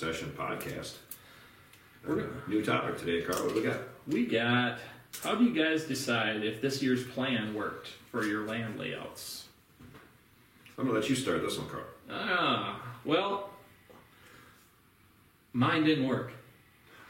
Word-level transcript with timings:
here 0.00 0.08
on 0.08 0.14
the 0.14 0.18
Obsession 0.18 0.34
Podcast. 0.36 0.94
Uh, 2.08 2.22
new 2.48 2.64
topic 2.64 2.98
today, 2.98 3.22
Karl. 3.22 3.44
What 3.44 3.54
do 3.54 3.60
we 3.60 3.66
got? 3.66 3.80
We 4.08 4.26
got. 4.26 4.78
How 5.22 5.34
do 5.34 5.44
you 5.44 5.52
guys 5.52 5.84
decide 5.84 6.44
if 6.44 6.60
this 6.60 6.82
year's 6.82 7.04
plan 7.04 7.54
worked 7.54 7.88
for 8.10 8.24
your 8.24 8.46
land 8.46 8.78
layouts? 8.78 9.46
I'm 10.78 10.86
gonna 10.86 10.98
let 10.98 11.08
you 11.10 11.16
start 11.16 11.42
this 11.42 11.58
one, 11.58 11.68
Karl. 11.68 11.84
Ah, 12.10 12.80
well, 13.04 13.50
mine 15.52 15.84
didn't 15.84 16.06
work. 16.06 16.32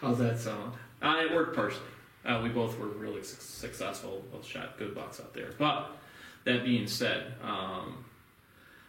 How's 0.00 0.18
that 0.18 0.38
sound? 0.38 0.72
Uh, 1.02 1.22
it 1.24 1.32
worked 1.32 1.54
partially. 1.54 1.82
Uh, 2.24 2.40
we 2.42 2.48
both 2.48 2.78
were 2.78 2.88
really 2.88 3.22
su- 3.22 3.36
successful. 3.38 4.24
Both 4.32 4.46
shot 4.46 4.76
good 4.78 4.94
bucks 4.94 5.20
out 5.20 5.32
there. 5.34 5.52
But 5.58 5.96
that 6.44 6.64
being 6.64 6.86
said, 6.86 7.34
um, 7.42 8.04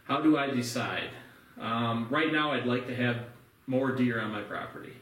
how 0.04 0.20
do 0.20 0.36
I 0.36 0.50
decide? 0.50 1.10
Um, 1.60 2.08
right 2.10 2.32
now, 2.32 2.52
I'd 2.52 2.66
like 2.66 2.86
to 2.88 2.94
have 2.96 3.24
more 3.72 3.90
deer 3.92 4.20
on 4.20 4.30
my 4.30 4.42
property. 4.42 4.92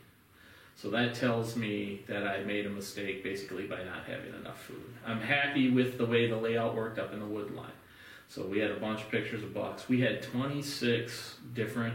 So 0.76 0.88
that 0.90 1.14
tells 1.14 1.56
me 1.56 2.02
that 2.06 2.24
I 2.26 2.42
made 2.44 2.64
a 2.66 2.70
mistake 2.70 3.22
basically 3.24 3.66
by 3.66 3.82
not 3.82 4.04
having 4.06 4.32
enough 4.32 4.62
food. 4.62 4.82
I'm 5.04 5.20
happy 5.20 5.70
with 5.70 5.98
the 5.98 6.06
way 6.06 6.28
the 6.30 6.36
layout 6.36 6.74
worked 6.76 6.98
up 6.98 7.12
in 7.12 7.18
the 7.18 7.26
wood 7.26 7.50
line. 7.54 7.72
So 8.28 8.46
we 8.46 8.60
had 8.60 8.70
a 8.70 8.76
bunch 8.78 9.00
of 9.02 9.10
pictures 9.10 9.42
of 9.42 9.52
bucks. 9.52 9.88
We 9.88 10.00
had 10.00 10.22
26 10.22 11.36
different 11.52 11.94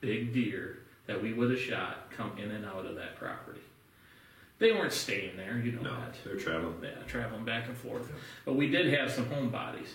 big 0.00 0.32
deer 0.32 0.78
that 1.06 1.20
we 1.20 1.32
would 1.32 1.50
have 1.50 1.58
shot 1.60 2.10
come 2.16 2.32
in 2.38 2.50
and 2.52 2.64
out 2.64 2.86
of 2.86 2.94
that 2.94 3.16
property. 3.16 3.60
They 4.58 4.70
weren't 4.72 4.92
staying 4.92 5.36
there, 5.36 5.58
you 5.58 5.72
know 5.72 5.82
No, 5.82 5.90
that. 5.96 6.14
they're 6.24 6.36
traveling. 6.36 6.76
Yeah, 6.82 6.90
traveling 7.08 7.44
back 7.44 7.66
and 7.66 7.76
forth. 7.76 8.10
But 8.44 8.54
we 8.54 8.70
did 8.70 8.94
have 8.94 9.10
some 9.10 9.26
home 9.26 9.50
bodies. 9.50 9.94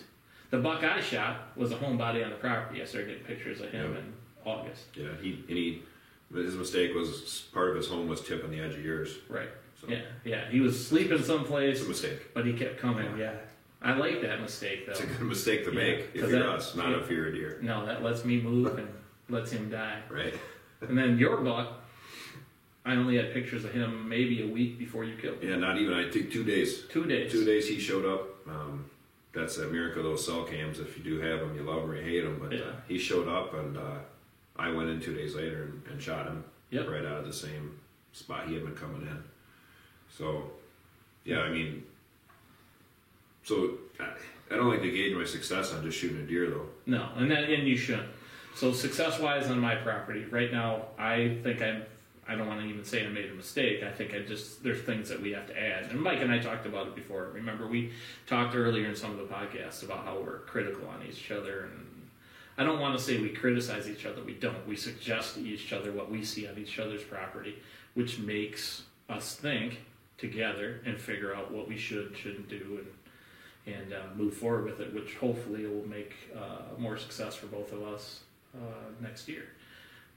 The 0.50 0.58
buck 0.58 0.84
I 0.84 1.00
shot 1.00 1.56
was 1.56 1.72
a 1.72 1.76
home 1.76 1.96
body 1.96 2.22
on 2.22 2.30
the 2.30 2.36
property. 2.36 2.80
I 2.82 2.84
started 2.84 3.08
getting 3.08 3.24
pictures 3.24 3.60
of 3.62 3.70
him 3.70 3.92
Yeah. 3.94 3.98
in 4.00 4.12
August. 4.44 4.84
Yeah, 4.94 5.08
he 5.20 5.44
and 5.48 5.56
he. 5.58 5.82
His 6.34 6.54
mistake 6.54 6.94
was 6.94 7.44
part 7.52 7.68
of 7.68 7.76
his 7.76 7.88
home 7.88 8.08
was 8.08 8.22
tipping 8.22 8.50
the 8.50 8.58
edge 8.60 8.72
of 8.74 8.82
yours. 8.82 9.16
Right. 9.28 9.50
So 9.78 9.88
Yeah, 9.88 10.00
yeah. 10.24 10.48
He 10.50 10.60
was 10.60 10.86
sleeping 10.88 11.22
someplace, 11.22 11.76
it's 11.76 11.84
a 11.84 11.88
mistake. 11.90 12.32
but 12.32 12.46
he 12.46 12.54
kept 12.54 12.78
coming. 12.78 13.18
Yeah. 13.18 13.34
I 13.82 13.92
like 13.92 14.22
that 14.22 14.40
mistake 14.40 14.86
though. 14.86 14.92
It's 14.92 15.02
a 15.02 15.06
good 15.06 15.20
mistake 15.26 15.64
to 15.66 15.70
Yeah, 15.72 15.76
make 15.78 15.98
if 16.14 16.30
you're 16.30 16.30
that- 16.30 16.48
us, 16.48 16.74
not 16.74 16.88
yeah. 16.88 17.00
if 17.02 17.10
you're 17.10 17.26
a 17.26 17.34
deer, 17.34 17.58
No, 17.60 17.84
that 17.84 18.02
lets 18.02 18.24
me 18.24 18.40
move 18.40 18.78
and 18.78 18.88
lets 19.28 19.50
him 19.50 19.68
die. 19.68 20.00
right? 20.08 20.32
And 20.80 20.96
then 20.96 21.18
your 21.18 21.36
buck, 21.38 21.82
I 22.86 22.96
only 22.96 23.16
had 23.18 23.34
pictures 23.34 23.66
of 23.66 23.72
him 23.72 24.08
maybe 24.08 24.42
a 24.42 24.46
week 24.46 24.78
before 24.78 25.04
you 25.04 25.16
killed 25.16 25.42
him. 25.42 25.50
Yeah, 25.50 25.56
not 25.56 25.76
even. 25.78 25.92
I 25.92 26.10
think 26.10 26.32
two 26.32 26.44
days. 26.44 26.86
Two 26.88 27.04
days. 27.04 27.30
Two 27.30 27.44
days 27.44 27.68
he 27.68 27.78
showed 27.78 28.06
up. 28.06 28.28
Um, 28.48 28.86
that's 29.34 29.58
a 29.58 29.66
miracle 29.68 30.00
of 30.00 30.04
those 30.12 30.24
cell 30.24 30.44
cams. 30.44 30.80
If 30.80 30.96
you 30.96 31.04
do 31.04 31.20
have 31.20 31.40
them, 31.40 31.54
you 31.54 31.62
love 31.62 31.82
them 31.82 31.90
or 31.90 31.96
you 31.96 32.02
hate 32.02 32.22
them. 32.22 32.38
But 32.40 32.52
Yeah. 32.52 32.60
uh, 32.64 32.72
he 32.88 32.98
showed 32.98 33.28
up, 33.28 33.52
and 33.54 33.76
uh, 33.76 33.98
I 34.56 34.70
went 34.70 34.90
in 34.90 35.00
two 35.00 35.14
days 35.14 35.34
later 35.34 35.62
and, 35.64 35.82
and 35.90 36.02
shot 36.02 36.26
him 36.26 36.44
Yep. 36.70 36.88
right 36.88 37.04
out 37.04 37.18
of 37.18 37.26
the 37.26 37.32
same 37.32 37.78
spot 38.12 38.48
he 38.48 38.54
had 38.54 38.64
been 38.64 38.74
coming 38.74 39.02
in. 39.02 39.22
So, 40.16 40.50
yeah, 41.24 41.40
I 41.40 41.50
mean, 41.50 41.84
so 43.44 43.72
I, 44.00 44.06
I 44.50 44.56
don't 44.56 44.68
like 44.68 44.82
to 44.82 44.90
gauge 44.90 45.14
my 45.16 45.24
success 45.24 45.72
on 45.72 45.82
just 45.82 45.98
shooting 45.98 46.18
a 46.18 46.22
deer 46.22 46.48
though. 46.50 46.66
No, 46.86 47.08
and 47.16 47.30
that 47.30 47.44
and 47.44 47.66
you 47.66 47.76
shouldn't. 47.76 48.08
So 48.54 48.72
success 48.72 49.18
wise 49.18 49.48
on 49.50 49.58
my 49.58 49.74
property, 49.76 50.24
right 50.30 50.52
now 50.52 50.86
I 50.98 51.38
think 51.42 51.62
I'm 51.62 51.82
I 52.28 52.36
don't 52.36 52.46
want 52.46 52.60
to 52.60 52.66
even 52.66 52.84
say 52.84 53.04
I 53.04 53.08
made 53.08 53.30
a 53.30 53.34
mistake. 53.34 53.82
I 53.82 53.90
think 53.90 54.14
I 54.14 54.20
just 54.20 54.62
there's 54.62 54.80
things 54.82 55.08
that 55.08 55.20
we 55.20 55.32
have 55.32 55.46
to 55.48 55.60
add. 55.60 55.90
And 55.90 56.00
Mike 56.00 56.20
and 56.20 56.30
I 56.30 56.38
talked 56.38 56.66
about 56.66 56.86
it 56.86 56.94
before. 56.94 57.30
Remember 57.34 57.66
we 57.66 57.92
talked 58.26 58.54
earlier 58.54 58.86
in 58.86 58.94
some 58.94 59.10
of 59.10 59.16
the 59.18 59.24
podcasts 59.34 59.82
about 59.82 60.04
how 60.04 60.18
we're 60.20 60.38
critical 60.40 60.86
on 60.88 61.02
each 61.08 61.30
other 61.30 61.64
and 61.64 61.86
I 62.58 62.64
don't 62.64 62.80
want 62.80 62.96
to 62.98 63.02
say 63.02 63.18
we 63.18 63.30
criticize 63.30 63.88
each 63.88 64.04
other. 64.04 64.22
We 64.22 64.34
don't. 64.34 64.66
We 64.66 64.76
suggest 64.76 65.34
to 65.34 65.40
each 65.40 65.72
other 65.72 65.92
what 65.92 66.10
we 66.10 66.24
see 66.24 66.46
on 66.46 66.58
each 66.58 66.78
other's 66.78 67.02
property, 67.02 67.56
which 67.94 68.18
makes 68.18 68.82
us 69.08 69.34
think 69.34 69.80
together 70.18 70.80
and 70.84 71.00
figure 71.00 71.34
out 71.34 71.50
what 71.50 71.68
we 71.68 71.76
should 71.76 72.16
shouldn't 72.16 72.48
do 72.48 72.78
and 72.78 72.86
and 73.74 73.92
uh, 73.92 73.98
move 74.16 74.34
forward 74.34 74.64
with 74.64 74.80
it, 74.80 74.92
which 74.92 75.14
hopefully 75.14 75.66
will 75.66 75.86
make 75.86 76.14
uh, 76.36 76.78
more 76.78 76.96
success 76.98 77.36
for 77.36 77.46
both 77.46 77.72
of 77.72 77.82
us 77.84 78.20
uh, 78.56 78.58
next 79.00 79.28
year. 79.28 79.44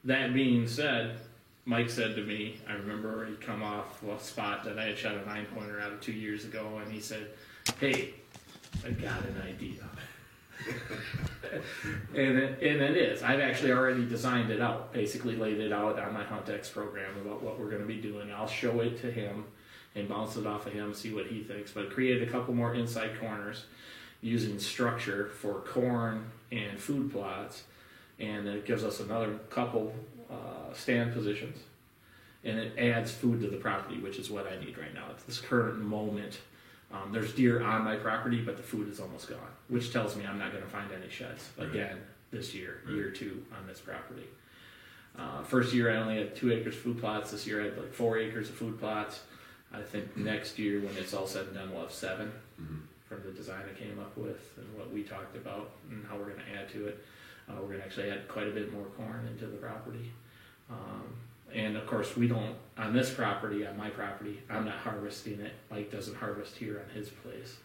That 0.03 0.33
being 0.33 0.67
said, 0.67 1.19
Mike 1.65 1.89
said 1.89 2.15
to 2.15 2.23
me, 2.23 2.59
I 2.67 2.73
remember 2.73 3.25
he'd 3.25 3.41
come 3.41 3.61
off 3.61 4.01
a 4.03 4.19
spot 4.19 4.63
that 4.63 4.79
I 4.79 4.85
had 4.85 4.97
shot 4.97 5.15
a 5.15 5.25
nine 5.25 5.45
pointer 5.53 5.79
out 5.79 5.91
of 5.91 6.01
two 6.01 6.11
years 6.11 6.45
ago, 6.45 6.79
and 6.83 6.91
he 6.91 6.99
said, 6.99 7.29
Hey, 7.79 8.15
I 8.85 8.91
got 8.91 9.23
an 9.25 9.41
idea. 9.47 9.83
and, 12.15 12.37
it, 12.37 12.61
and 12.61 12.81
it 12.81 12.97
is. 12.97 13.23
I've 13.23 13.39
actually 13.39 13.71
already 13.71 14.05
designed 14.05 14.51
it 14.51 14.61
out, 14.61 14.93
basically 14.93 15.35
laid 15.35 15.59
it 15.59 15.71
out 15.71 15.99
on 15.99 16.13
my 16.13 16.23
HuntX 16.23 16.71
program 16.71 17.17
about 17.17 17.41
what 17.41 17.59
we're 17.59 17.69
going 17.69 17.81
to 17.81 17.87
be 17.87 18.01
doing. 18.01 18.31
I'll 18.31 18.47
show 18.47 18.79
it 18.81 19.01
to 19.01 19.11
him 19.11 19.45
and 19.95 20.09
bounce 20.09 20.35
it 20.35 20.45
off 20.45 20.67
of 20.67 20.73
him, 20.73 20.93
see 20.93 21.13
what 21.13 21.27
he 21.27 21.41
thinks. 21.41 21.71
But 21.71 21.91
created 21.91 22.27
a 22.27 22.31
couple 22.31 22.53
more 22.53 22.73
inside 22.75 23.19
corners 23.19 23.65
using 24.21 24.59
structure 24.59 25.27
for 25.27 25.61
corn 25.61 26.25
and 26.51 26.79
food 26.79 27.11
plots, 27.11 27.63
and 28.19 28.47
it 28.47 28.65
gives 28.65 28.83
us 28.83 28.99
another 28.99 29.33
couple 29.49 29.93
uh, 30.29 30.73
stand 30.73 31.13
positions, 31.13 31.57
and 32.43 32.57
it 32.57 32.77
adds 32.77 33.11
food 33.11 33.41
to 33.41 33.47
the 33.47 33.57
property, 33.57 33.99
which 33.99 34.17
is 34.17 34.29
what 34.29 34.51
I 34.51 34.59
need 34.63 34.77
right 34.77 34.93
now. 34.93 35.05
At 35.09 35.25
this 35.25 35.39
current 35.39 35.79
moment, 35.79 36.39
um, 36.93 37.11
there's 37.11 37.33
deer 37.33 37.63
on 37.63 37.83
my 37.83 37.95
property, 37.95 38.41
but 38.41 38.57
the 38.57 38.63
food 38.63 38.89
is 38.89 38.99
almost 38.99 39.29
gone, 39.29 39.39
which 39.67 39.91
tells 39.91 40.15
me 40.15 40.25
I'm 40.25 40.37
not 40.39 40.51
going 40.51 40.63
to 40.63 40.69
find 40.69 40.89
any 40.91 41.09
sheds 41.09 41.49
again 41.57 41.97
this 42.31 42.53
year, 42.53 42.81
year 42.89 43.09
two 43.11 43.43
on 43.59 43.67
this 43.67 43.79
property. 43.79 44.25
Uh, 45.17 45.43
first 45.43 45.73
year 45.73 45.91
I 45.91 45.97
only 45.97 46.17
had 46.17 46.35
two 46.35 46.51
acres 46.51 46.75
of 46.75 46.81
food 46.81 46.99
plots. 46.99 47.31
This 47.31 47.47
year 47.47 47.61
I 47.61 47.65
had 47.65 47.77
like 47.77 47.93
four 47.93 48.17
acres 48.17 48.49
of 48.49 48.55
food 48.55 48.79
plots. 48.79 49.21
I 49.73 49.81
think 49.81 50.15
next 50.17 50.59
year 50.59 50.79
when 50.79 50.95
it's 50.97 51.13
all 51.13 51.27
said 51.27 51.45
and 51.47 51.55
done, 51.55 51.71
we'll 51.71 51.81
have 51.81 51.91
seven 51.91 52.31
Mhm. 52.61 52.81
from 53.09 53.23
the 53.23 53.31
design 53.31 53.63
I 53.69 53.77
came 53.79 53.99
up 53.99 54.15
with 54.17 54.57
and 54.57 54.73
what 54.77 54.91
we 54.91 55.03
talked 55.03 55.35
about 55.35 55.71
and 55.89 56.05
how 56.07 56.15
we're 56.17 56.29
going 56.29 56.39
to 56.45 56.59
add 56.59 56.69
to 56.69 56.87
it. 56.87 57.03
Uh, 57.49 57.53
we're 57.61 57.67
going 57.67 57.79
to 57.79 57.85
actually 57.85 58.09
add 58.09 58.27
quite 58.27 58.47
a 58.47 58.51
bit 58.51 58.71
more 58.73 58.85
corn 58.97 59.27
into 59.27 59.45
the 59.47 59.57
property. 59.57 60.11
Um, 60.69 61.15
and 61.53 61.77
of 61.77 61.85
course, 61.87 62.15
we 62.17 62.27
don't, 62.27 62.55
on 62.77 62.93
this 62.93 63.09
property, 63.13 63.65
on 63.65 63.77
my 63.77 63.89
property, 63.89 64.41
I'm 64.49 64.65
not 64.65 64.75
harvesting 64.77 65.39
it. 65.39 65.53
Mike 65.71 65.91
doesn't 65.91 66.15
harvest 66.15 66.55
here 66.57 66.83
on 66.87 66.93
his 66.95 67.09
place. 67.09 67.57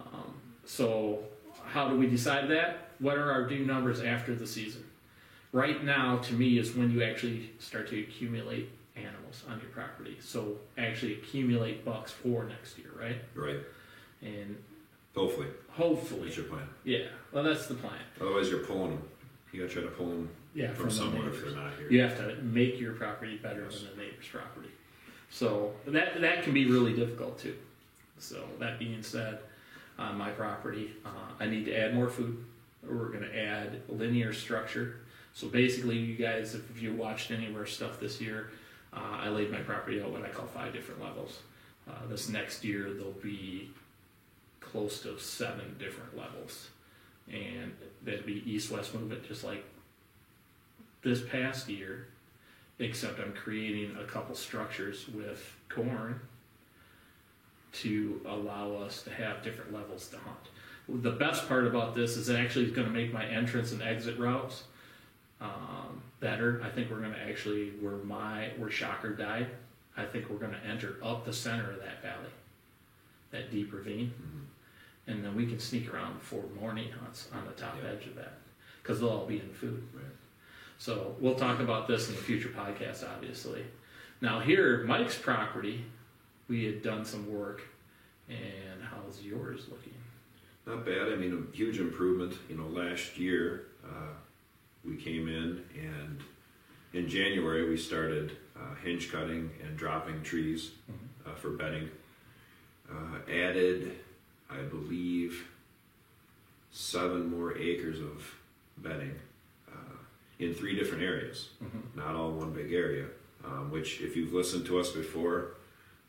Um, 0.00 0.34
so, 0.64 1.20
how 1.64 1.88
do 1.88 1.96
we 1.96 2.06
decide 2.06 2.48
that? 2.50 2.88
What 2.98 3.16
are 3.18 3.30
our 3.30 3.46
due 3.48 3.64
numbers 3.66 4.00
after 4.00 4.34
the 4.34 4.46
season? 4.46 4.84
Right 5.52 5.84
now, 5.84 6.16
to 6.18 6.34
me, 6.34 6.58
is 6.58 6.74
when 6.74 6.90
you 6.90 7.02
actually 7.02 7.50
start 7.58 7.88
to 7.90 8.00
accumulate 8.00 8.70
animals 8.96 9.42
on 9.50 9.60
your 9.60 9.68
property. 9.70 10.16
So, 10.20 10.56
actually 10.78 11.14
accumulate 11.14 11.84
bucks 11.84 12.10
for 12.12 12.44
next 12.44 12.78
year, 12.78 12.90
right? 12.98 13.16
Right. 13.34 13.60
And 14.22 14.56
Hopefully, 15.14 15.48
hopefully, 15.68 16.24
that's 16.24 16.36
your 16.38 16.46
plan. 16.46 16.66
yeah. 16.84 17.04
Well, 17.32 17.44
that's 17.44 17.66
the 17.66 17.74
plan. 17.74 18.00
Otherwise, 18.18 18.48
you're 18.48 18.60
pulling 18.64 18.90
them. 18.92 19.02
You 19.52 19.60
gotta 19.60 19.72
try 19.74 19.82
to 19.82 19.88
pull 19.88 20.06
them 20.08 20.30
Yeah, 20.54 20.72
from 20.74 20.86
the 20.86 20.90
somewhere 20.90 21.28
if 21.28 21.42
they're 21.42 21.54
not 21.54 21.72
here. 21.78 21.90
You 21.90 22.00
have 22.02 22.16
to 22.18 22.36
make 22.42 22.78
your 22.78 22.92
property 22.92 23.36
better 23.38 23.64
Yes. 23.70 23.80
than 23.82 23.96
the 23.96 24.02
neighbor's 24.02 24.28
property. 24.28 24.68
So 25.30 25.74
that 25.86 26.20
that 26.20 26.42
can 26.42 26.52
be 26.52 26.66
really 26.66 26.92
difficult 26.94 27.38
too. 27.38 27.56
So 28.18 28.46
that 28.58 28.78
being 28.78 29.02
said, 29.02 29.40
on 29.98 30.16
my 30.16 30.30
property, 30.30 30.94
uh, 31.04 31.08
I 31.40 31.46
need 31.46 31.64
to 31.66 31.74
add 31.74 31.94
more 31.94 32.08
food. 32.08 32.44
We're 32.82 33.08
going 33.08 33.24
to 33.24 33.38
add 33.38 33.82
linear 33.88 34.32
structure. 34.32 35.00
So 35.34 35.48
basically, 35.48 35.96
you 35.98 36.16
guys, 36.16 36.54
if 36.54 36.80
you 36.82 36.92
watched 36.92 37.30
any 37.30 37.46
of 37.46 37.56
our 37.56 37.66
stuff 37.66 37.98
this 38.00 38.20
year, 38.20 38.50
uh, 38.92 39.00
I 39.20 39.28
laid 39.28 39.50
my 39.50 39.60
property 39.60 40.02
out 40.02 40.10
what 40.10 40.22
I 40.24 40.28
call 40.28 40.46
five 40.46 40.72
different 40.72 41.00
levels. 41.02 41.40
Uh, 41.88 42.06
this 42.08 42.28
next 42.28 42.64
year, 42.64 42.92
there'll 42.92 43.12
be 43.12 43.70
close 44.60 45.00
to 45.02 45.18
seven 45.18 45.76
different 45.78 46.16
levels, 46.16 46.68
and 47.32 47.72
that'd 48.04 48.26
be 48.26 48.42
east-west 48.50 48.94
movement, 48.94 49.26
just 49.26 49.42
like 49.44 49.64
this 51.02 51.22
past 51.22 51.68
year, 51.68 52.06
except 52.78 53.18
I'm 53.20 53.32
creating 53.32 53.96
a 54.00 54.04
couple 54.04 54.34
structures 54.34 55.08
with 55.08 55.54
corn 55.68 56.20
to 57.72 58.20
allow 58.26 58.74
us 58.74 59.02
to 59.02 59.10
have 59.10 59.42
different 59.42 59.72
levels 59.72 60.08
to 60.08 60.18
hunt. 60.18 61.02
The 61.02 61.12
best 61.12 61.48
part 61.48 61.66
about 61.66 61.94
this 61.94 62.16
is 62.16 62.28
it 62.28 62.38
actually 62.38 62.66
is 62.66 62.72
going 62.72 62.86
to 62.86 62.92
make 62.92 63.12
my 63.12 63.24
entrance 63.24 63.72
and 63.72 63.82
exit 63.82 64.18
routes 64.18 64.64
um, 65.40 66.02
better. 66.20 66.60
I 66.64 66.68
think 66.70 66.90
we're 66.90 67.00
going 67.00 67.14
to 67.14 67.20
actually 67.20 67.70
where 67.80 67.96
my 67.98 68.50
where 68.58 68.70
Shocker 68.70 69.10
died. 69.14 69.48
I 69.96 70.04
think 70.04 70.28
we're 70.28 70.36
going 70.38 70.52
to 70.52 70.66
enter 70.66 70.96
up 71.02 71.24
the 71.24 71.32
center 71.32 71.70
of 71.70 71.78
that 71.80 72.02
valley, 72.02 72.30
that 73.30 73.50
deep 73.50 73.72
ravine, 73.72 74.12
and 75.06 75.24
then 75.24 75.34
we 75.34 75.46
can 75.46 75.58
sneak 75.58 75.92
around 75.92 76.20
for 76.20 76.42
morning 76.60 76.90
hunts 76.90 77.28
on 77.32 77.44
the 77.44 77.52
top 77.52 77.76
Yeah. 77.82 77.90
edge 77.90 78.06
of 78.06 78.14
that 78.16 78.34
because 78.82 79.00
they'll 79.00 79.10
all 79.10 79.26
be 79.26 79.38
in 79.40 79.48
food. 79.50 79.82
Right. 79.94 80.04
So 80.82 81.14
we'll 81.20 81.36
talk 81.36 81.60
about 81.60 81.86
this 81.86 82.08
in 82.08 82.16
the 82.16 82.20
future 82.20 82.48
podcast, 82.48 83.08
obviously. 83.08 83.64
Now 84.20 84.40
here, 84.40 84.82
Mike's 84.82 85.16
property, 85.16 85.84
we 86.48 86.64
had 86.64 86.82
done 86.82 87.04
some 87.04 87.32
work, 87.32 87.62
and 88.28 88.82
how's 88.82 89.22
yours 89.22 89.66
looking? 89.70 89.94
Not 90.66 90.84
bad. 90.84 91.12
I 91.12 91.14
mean, 91.14 91.46
a 91.52 91.56
huge 91.56 91.78
improvement. 91.78 92.34
You 92.50 92.56
know, 92.56 92.66
last 92.66 93.16
year, 93.16 93.66
uh, 93.84 94.10
we 94.84 94.96
came 94.96 95.28
in 95.28 95.62
and 95.80 96.20
in 96.92 97.08
January 97.08 97.68
we 97.70 97.76
started 97.76 98.32
uh, 98.56 98.74
hinge 98.82 99.12
cutting 99.12 99.52
and 99.62 99.76
dropping 99.76 100.20
trees 100.24 100.72
uh, 101.24 101.32
for 101.36 101.50
bedding. 101.50 101.90
Uh, 102.90 103.30
added, 103.30 104.00
I 104.50 104.62
believe, 104.62 105.46
seven 106.72 107.30
more 107.30 107.56
acres 107.56 108.00
of 108.00 108.34
bedding 108.78 109.14
in 110.38 110.54
three 110.54 110.74
different 110.74 111.02
areas, 111.02 111.50
not 111.94 112.14
all 112.14 112.32
one 112.32 112.52
big 112.52 112.72
area. 112.72 113.06
Um, 113.44 113.72
which, 113.72 114.00
if 114.00 114.16
you've 114.16 114.32
listened 114.32 114.66
to 114.66 114.78
us 114.78 114.92
before, 114.92 115.54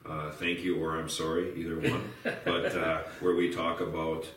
uh, 0.06 0.30
thank 0.32 0.60
you 0.60 0.84
or 0.84 1.00
I'm 1.00 1.10
sorry, 1.10 1.52
either 1.56 1.80
one. 1.80 2.12
but 2.46 2.76
uh, 2.76 3.02
where 3.22 3.36
we 3.36 3.52
talk 3.52 3.82
about 3.82 4.28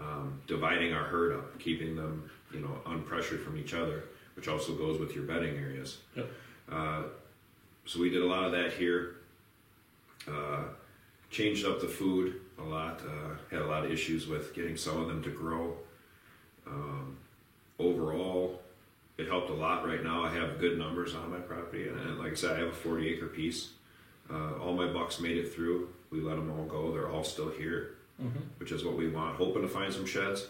um, 0.00 0.40
dividing 0.46 0.94
our 0.94 1.04
herd 1.04 1.34
up, 1.34 1.58
keeping 1.58 1.96
them, 1.96 2.30
you 2.52 2.60
know, 2.60 2.80
unpressured 2.86 3.44
from 3.44 3.58
each 3.58 3.74
other, 3.74 4.04
which 4.34 4.48
also 4.48 4.74
goes 4.74 4.98
with 4.98 5.14
your 5.14 5.24
bedding 5.24 5.56
areas. 5.56 5.98
Yep. 6.16 6.30
Uh, 6.70 7.02
so 7.84 8.00
we 8.00 8.10
did 8.10 8.22
a 8.22 8.26
lot 8.26 8.44
of 8.44 8.52
that 8.52 8.72
here. 8.72 9.16
Uh, 10.26 10.64
changed 11.30 11.66
up 11.66 11.80
the 11.80 11.88
food 11.88 12.40
a 12.58 12.62
lot. 12.62 13.00
Uh, 13.02 13.34
had 13.50 13.60
a 13.62 13.66
lot 13.66 13.84
of 13.84 13.90
issues 13.90 14.26
with 14.26 14.54
getting 14.54 14.76
some 14.76 15.00
of 15.00 15.08
them 15.08 15.22
to 15.22 15.30
grow. 15.30 15.76
Um, 16.66 17.16
overall, 17.78 18.62
it 19.18 19.26
helped 19.28 19.50
a 19.50 19.54
lot. 19.54 19.86
Right 19.86 20.02
now, 20.02 20.24
I 20.24 20.30
have 20.30 20.58
good 20.58 20.78
numbers 20.78 21.14
on 21.14 21.30
my 21.30 21.38
property, 21.38 21.88
and, 21.88 21.98
and 22.00 22.18
like 22.18 22.32
I 22.32 22.34
said, 22.34 22.56
I 22.56 22.58
have 22.60 22.68
a 22.68 22.72
40 22.72 23.08
acre 23.08 23.26
piece. 23.26 23.70
Uh, 24.30 24.54
all 24.58 24.74
my 24.74 24.86
bucks 24.86 25.20
made 25.20 25.36
it 25.36 25.52
through. 25.52 25.88
We 26.10 26.20
let 26.20 26.36
them 26.36 26.50
all 26.50 26.64
go. 26.64 26.92
They're 26.92 27.10
all 27.10 27.24
still 27.24 27.50
here, 27.50 27.96
which 28.58 28.72
is 28.72 28.84
what 28.84 28.96
we 28.96 29.08
want. 29.08 29.36
Hoping 29.36 29.62
to 29.62 29.68
find 29.68 29.92
some 29.92 30.06
sheds, 30.06 30.46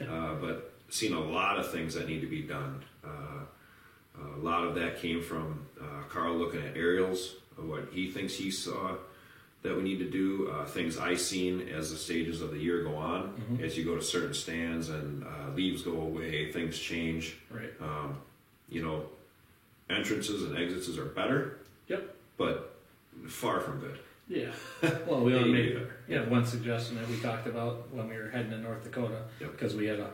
uh, 0.00 0.34
but 0.34 0.72
seen 0.88 1.12
a 1.12 1.20
lot 1.20 1.58
of 1.58 1.70
things 1.70 1.94
that 1.94 2.08
need 2.08 2.20
to 2.20 2.26
be 2.26 2.42
done. 2.42 2.82
Uh, 3.04 3.44
a 4.36 4.38
lot 4.38 4.64
of 4.64 4.74
that 4.74 5.00
came 5.00 5.22
from 5.22 5.66
uh, 5.80 6.02
Karl 6.08 6.34
looking 6.34 6.60
at 6.60 6.76
aerials 6.76 7.36
of 7.56 7.68
what 7.68 7.88
he 7.92 8.10
thinks 8.10 8.34
he 8.34 8.50
saw 8.50 8.96
that 9.62 9.76
we 9.76 9.82
need 9.82 9.98
to 9.98 10.10
do. 10.10 10.50
Uh, 10.50 10.64
things 10.64 10.96
I've 10.98 11.20
seen 11.20 11.68
as 11.68 11.90
the 11.90 11.96
stages 11.96 12.40
of 12.40 12.50
the 12.50 12.58
year 12.58 12.82
go 12.82 12.96
on, 12.96 13.58
as 13.62 13.76
you 13.76 13.84
go 13.84 13.94
to 13.96 14.02
certain 14.02 14.34
stands 14.34 14.88
and 14.88 15.24
uh, 15.24 15.50
leaves 15.54 15.82
go 15.82 15.92
away, 16.00 16.50
things 16.52 16.78
change. 16.78 17.36
Right. 17.50 17.72
Um, 17.80 18.18
you 18.68 18.82
know, 18.82 19.04
entrances 19.88 20.44
and 20.44 20.56
exits 20.56 20.96
are 20.96 21.04
better, 21.06 21.58
Yep. 21.88 22.14
but 22.36 22.76
far 23.28 23.60
from 23.60 23.80
good. 23.80 23.98
Yeah. 24.28 24.52
Well, 25.06 25.20
we 25.24 25.32
Maybe 25.32 25.72
better. 25.72 25.96
yeah 26.08 26.22
one 26.28 26.46
suggestion 26.46 26.94
that 26.96 27.08
we 27.08 27.18
talked 27.18 27.46
about 27.48 27.92
when 27.92 28.08
we 28.08 28.16
were 28.16 28.30
heading 28.30 28.52
to 28.52 28.58
North 28.58 28.84
Dakota 28.84 29.22
Yep. 29.40 29.50
because 29.52 29.74
we 29.74 29.86
had 29.86 29.98
a 29.98 30.10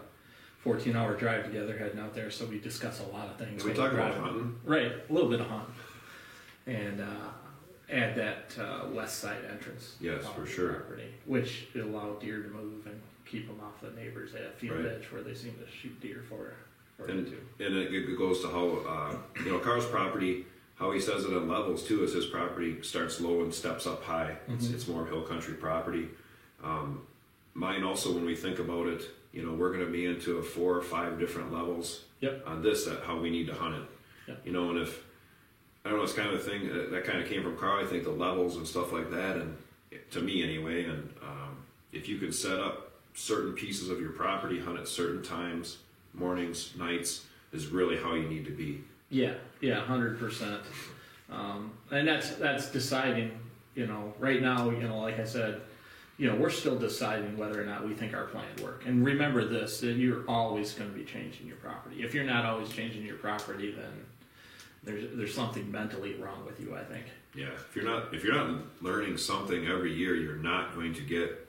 14 0.61 0.97
hour 0.97 1.15
drive 1.15 1.45
together 1.45 1.77
heading 1.77 2.01
out 2.01 2.15
there, 2.15 2.31
so 2.31 2.47
we 2.47 2.59
discussed 2.59 3.03
a 3.03 3.07
lot 3.15 3.29
of 3.29 3.37
things. 3.37 3.63
we 3.63 3.75
talk 3.75 3.93
about 3.93 4.15
hunting. 4.17 4.57
Right, 4.65 4.91
a 5.09 5.13
little 5.13 5.29
bit 5.29 5.41
of 5.41 5.47
hunting. 5.49 5.75
and 6.67 7.01
uh, 7.03 7.05
add 7.91 8.17
that 8.17 8.53
uh, 8.61 8.87
west 8.89 9.19
side 9.21 9.39
entrance. 9.51 9.95
Yes, 10.01 10.25
off 10.25 10.35
for 10.35 10.41
the 10.43 10.47
sure. 10.51 10.73
Property, 10.75 11.09
which 11.25 11.69
allow 11.77 12.15
deer 12.15 12.43
to 12.43 12.49
move 12.49 12.87
and 12.87 13.01
keep 13.25 13.47
them 13.47 13.61
off 13.65 13.81
the 13.81 13.91
neighbors 14.01 14.35
at 14.35 14.59
field 14.59 14.79
Right. 14.79 14.87
edge 14.95 15.05
where 15.13 15.23
they 15.23 15.35
seem 15.35 15.55
to 15.55 15.71
shoot 15.71 15.99
deer 16.01 16.23
for. 16.29 16.55
for 16.97 17.07
And, 17.11 17.27
it 17.59 17.67
and 17.67 17.77
it 17.77 18.17
goes 18.19 18.41
to 18.43 18.49
how, 18.49 18.69
uh, 18.89 19.17
you 19.45 19.51
know, 19.53 19.59
Karl's 19.59 19.87
property, 19.87 20.47
how 20.77 20.93
he 20.93 21.01
says 21.01 21.25
it 21.25 21.33
in 21.33 21.49
levels 21.49 21.83
too, 21.87 22.03
is 22.05 22.13
his 22.13 22.27
property 22.27 22.83
starts 22.83 23.21
low 23.21 23.43
and 23.43 23.53
steps 23.53 23.87
up 23.87 24.03
high. 24.05 24.37
It's, 24.49 24.69
it's 24.71 24.87
more 24.89 25.07
hill 25.07 25.23
country 25.23 25.55
property. 25.55 26.09
Um, 26.63 27.03
mine 27.55 27.83
also, 27.83 28.13
when 28.13 28.25
we 28.25 28.35
think 28.37 28.59
about 28.59 28.87
it, 28.89 29.03
you 29.33 29.45
know, 29.45 29.53
we're 29.53 29.73
gonna 29.73 29.87
be 29.91 30.07
into 30.07 30.39
a 30.39 30.43
four 30.43 30.77
or 30.77 30.83
five 30.83 31.19
different 31.19 31.53
levels 31.53 32.03
Yep. 32.21 32.45
on 32.47 32.63
this, 32.63 32.87
that 32.87 33.03
how 33.05 33.19
we 33.19 33.29
need 33.31 33.47
to 33.49 33.55
hunt 33.55 33.75
it. 33.77 33.83
Yep. 34.29 34.41
You 34.47 34.53
know, 34.53 34.71
and 34.71 34.79
if, 34.79 35.03
I 35.87 35.91
don't 35.91 35.99
know, 35.99 36.05
it's 36.05 36.15
kind 36.15 36.29
of 36.29 36.35
a 36.35 36.39
thing, 36.39 36.69
uh, 36.69 36.91
that 36.91 37.05
kind 37.05 37.21
of 37.21 37.29
came 37.29 37.45
from 37.45 37.57
Karl, 37.57 37.85
I 37.85 37.87
think 37.87 38.03
the 38.03 38.11
levels 38.11 38.57
and 38.57 38.67
stuff 38.67 38.93
like 38.93 39.09
that, 39.13 39.37
and 39.37 39.57
to 40.11 40.21
me 40.21 40.43
anyway, 40.43 40.85
and, 40.85 41.15
um, 41.23 41.57
if 41.93 42.09
you 42.09 42.19
can 42.19 42.33
set 42.33 42.59
up 42.59 42.91
certain 43.15 43.53
pieces 43.53 43.89
of 43.89 44.01
your 44.01 44.11
property, 44.11 44.59
hunt 44.59 44.81
at 44.81 44.89
certain 44.89 45.23
times, 45.23 45.79
mornings, 46.13 46.75
nights, 46.77 47.25
is 47.53 47.69
really 47.69 47.97
how 47.97 48.15
you 48.15 48.29
need 48.29 48.45
to 48.47 48.51
be. 48.51 48.83
Yeah, 49.11 49.35
yeah, 49.61 49.81
hundred 49.85 50.19
percent. 50.19 50.61
Um, 51.31 51.73
and 51.93 52.07
that's 52.09 52.31
that's 52.33 52.71
deciding. 52.71 53.39
You 53.77 53.87
know, 53.87 54.15
right 54.19 54.43
now, 54.43 54.71
you 54.71 54.89
know, 54.89 54.99
like 55.01 55.21
I 55.21 55.25
said, 55.25 55.61
you 56.19 56.29
know, 56.29 56.35
we're 56.35 56.51
still 56.51 56.79
deciding 56.79 57.37
whether 57.37 57.63
or 57.63 57.65
not 57.65 57.87
we 57.87 57.95
think 57.95 58.15
our 58.15 58.25
plan 58.25 58.45
would 58.57 58.65
work. 58.65 58.83
And 58.87 59.05
remember 59.05 59.45
this: 59.45 59.81
that 59.81 59.93
you're 59.93 60.29
always 60.29 60.73
going 60.73 60.91
to 60.91 60.97
be 60.97 61.05
changing 61.05 61.47
your 61.47 61.57
property. 61.57 62.03
If 62.03 62.15
you're 62.15 62.25
not 62.25 62.45
always 62.45 62.71
changing 62.71 63.05
your 63.05 63.17
property, 63.17 63.71
then 63.71 63.93
there's 64.87 65.05
there's 65.15 65.35
something 65.35 65.71
mentally 65.71 66.15
wrong 66.15 66.47
with 66.47 66.59
you. 66.61 66.75
I 66.75 66.85
think. 66.85 67.05
Yeah, 67.35 67.49
if 67.69 67.77
you're 67.77 67.85
not 67.85 68.15
if 68.15 68.25
you're 68.25 68.35
not 68.35 68.63
learning 68.81 69.19
something 69.19 69.67
every 69.67 69.93
year, 69.93 70.15
you're 70.15 70.37
not 70.37 70.75
going 70.75 70.95
to 70.95 71.03
get 71.03 71.43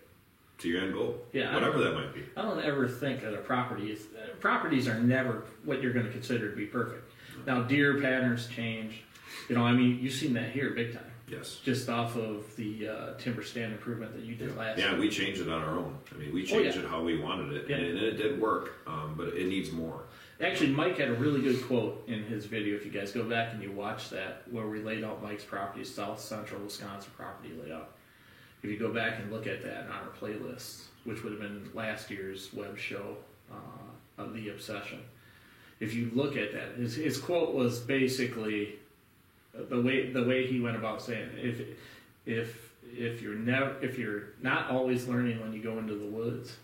to 0.58 0.68
your 0.68 0.82
end 0.82 0.94
goal. 0.94 1.18
Yeah, 1.32 1.54
whatever 1.54 1.78
that 1.80 1.94
might 1.94 2.14
be. 2.14 2.24
I 2.36 2.42
don't 2.42 2.60
ever 2.62 2.88
think 2.90 3.22
that 3.22 3.34
a 3.34 3.38
property 3.38 3.92
is 3.92 4.02
uh, 4.18 4.36
properties 4.40 4.88
are 4.88 5.00
never 5.00 5.46
what 5.64 5.82
you're 5.82 5.94
going 5.94 6.08
to 6.08 6.12
consider 6.12 6.50
to 6.50 6.56
be 6.56 6.66
perfect. 6.66 7.10
Now, 7.46 7.62
deer 7.62 8.02
patterns 8.02 8.48
change. 8.48 9.04
You 9.48 9.56
know, 9.56 9.64
I 9.64 9.72
mean, 9.72 10.00
you've 10.02 10.14
seen 10.14 10.34
that 10.34 10.50
here 10.50 10.72
big 10.72 10.94
time. 10.94 11.04
Yes. 11.30 11.60
just 11.62 11.90
off 11.90 12.16
of 12.16 12.56
the 12.56 12.88
uh, 12.88 13.14
timber 13.18 13.44
stand 13.44 13.74
improvement 13.74 14.16
that 14.16 14.24
you 14.24 14.36
did 14.36 14.56
last 14.56 14.80
Yeah, 14.80 14.92
year. 14.92 15.00
we 15.02 15.10
changed 15.10 15.42
it 15.42 15.50
on 15.50 15.62
our 15.62 15.78
own. 15.78 15.98
I 16.16 16.18
mean, 16.18 16.34
we 16.34 16.44
Oh, 16.44 16.46
changed 16.46 16.78
yeah. 16.78 16.84
it 16.84 16.88
how 16.90 17.04
we 17.04 17.20
wanted 17.20 17.52
it, 17.54 17.70
Yeah. 17.70 17.76
and, 17.76 17.98
it 17.98 18.12
did 18.16 18.40
work. 18.40 18.76
Um, 18.88 19.14
but 19.18 19.28
it 19.34 19.46
needs 19.48 19.70
more. 19.74 20.04
Actually, 20.40 20.70
Mike 20.70 20.98
had 20.98 21.10
a 21.10 21.14
really 21.14 21.42
good 21.42 21.66
quote 21.66 22.04
in 22.08 22.24
his 22.24 22.46
video. 22.46 22.76
If 22.76 22.86
you 22.86 22.92
guys 22.92 23.12
go 23.12 23.24
back 23.24 23.54
and 23.54 23.64
you 23.64 23.72
watch 23.72 24.10
that, 24.12 24.44
where 24.52 24.68
we 24.68 24.84
laid 24.84 25.04
out 25.04 25.24
Mike's 25.24 25.44
property, 25.44 25.84
South 25.84 26.20
Central 26.20 26.62
Wisconsin 26.62 27.12
property 27.18 27.54
layout. 27.64 27.90
If 28.62 28.70
you 28.70 28.78
go 28.78 28.94
back 28.94 29.20
and 29.20 29.32
look 29.32 29.48
at 29.48 29.64
that 29.64 29.86
on 29.86 29.92
our 29.92 30.10
playlist, 30.20 30.84
which 31.06 31.24
would 31.24 31.32
have 31.34 31.42
been 31.42 31.70
last 31.74 32.12
year's 32.12 32.54
web 32.54 32.78
show 32.78 33.18
uh, 33.52 34.22
of 34.22 34.34
the 34.36 34.50
obsession, 34.50 35.00
if 35.80 35.94
you 35.94 36.12
look 36.14 36.38
at 36.38 36.54
that, 36.54 36.76
his, 36.78 36.96
his 36.96 37.18
quote 37.18 37.54
was 37.54 37.80
basically 37.80 38.76
the 39.70 39.82
way 39.82 40.12
the 40.12 40.24
way 40.24 40.46
he 40.46 40.60
went 40.60 40.76
about 40.76 41.02
saying 41.02 41.30
it, 41.36 41.46
if 41.46 41.68
if 42.26 42.72
if 42.92 43.22
you're 43.22 43.36
never 43.36 43.76
if 43.82 43.98
you're 43.98 44.30
not 44.42 44.70
always 44.70 45.08
learning 45.08 45.40
when 45.40 45.54
you 45.54 45.62
go 45.64 45.78
into 45.80 45.96
the 45.96 46.06
woods, 46.06 46.56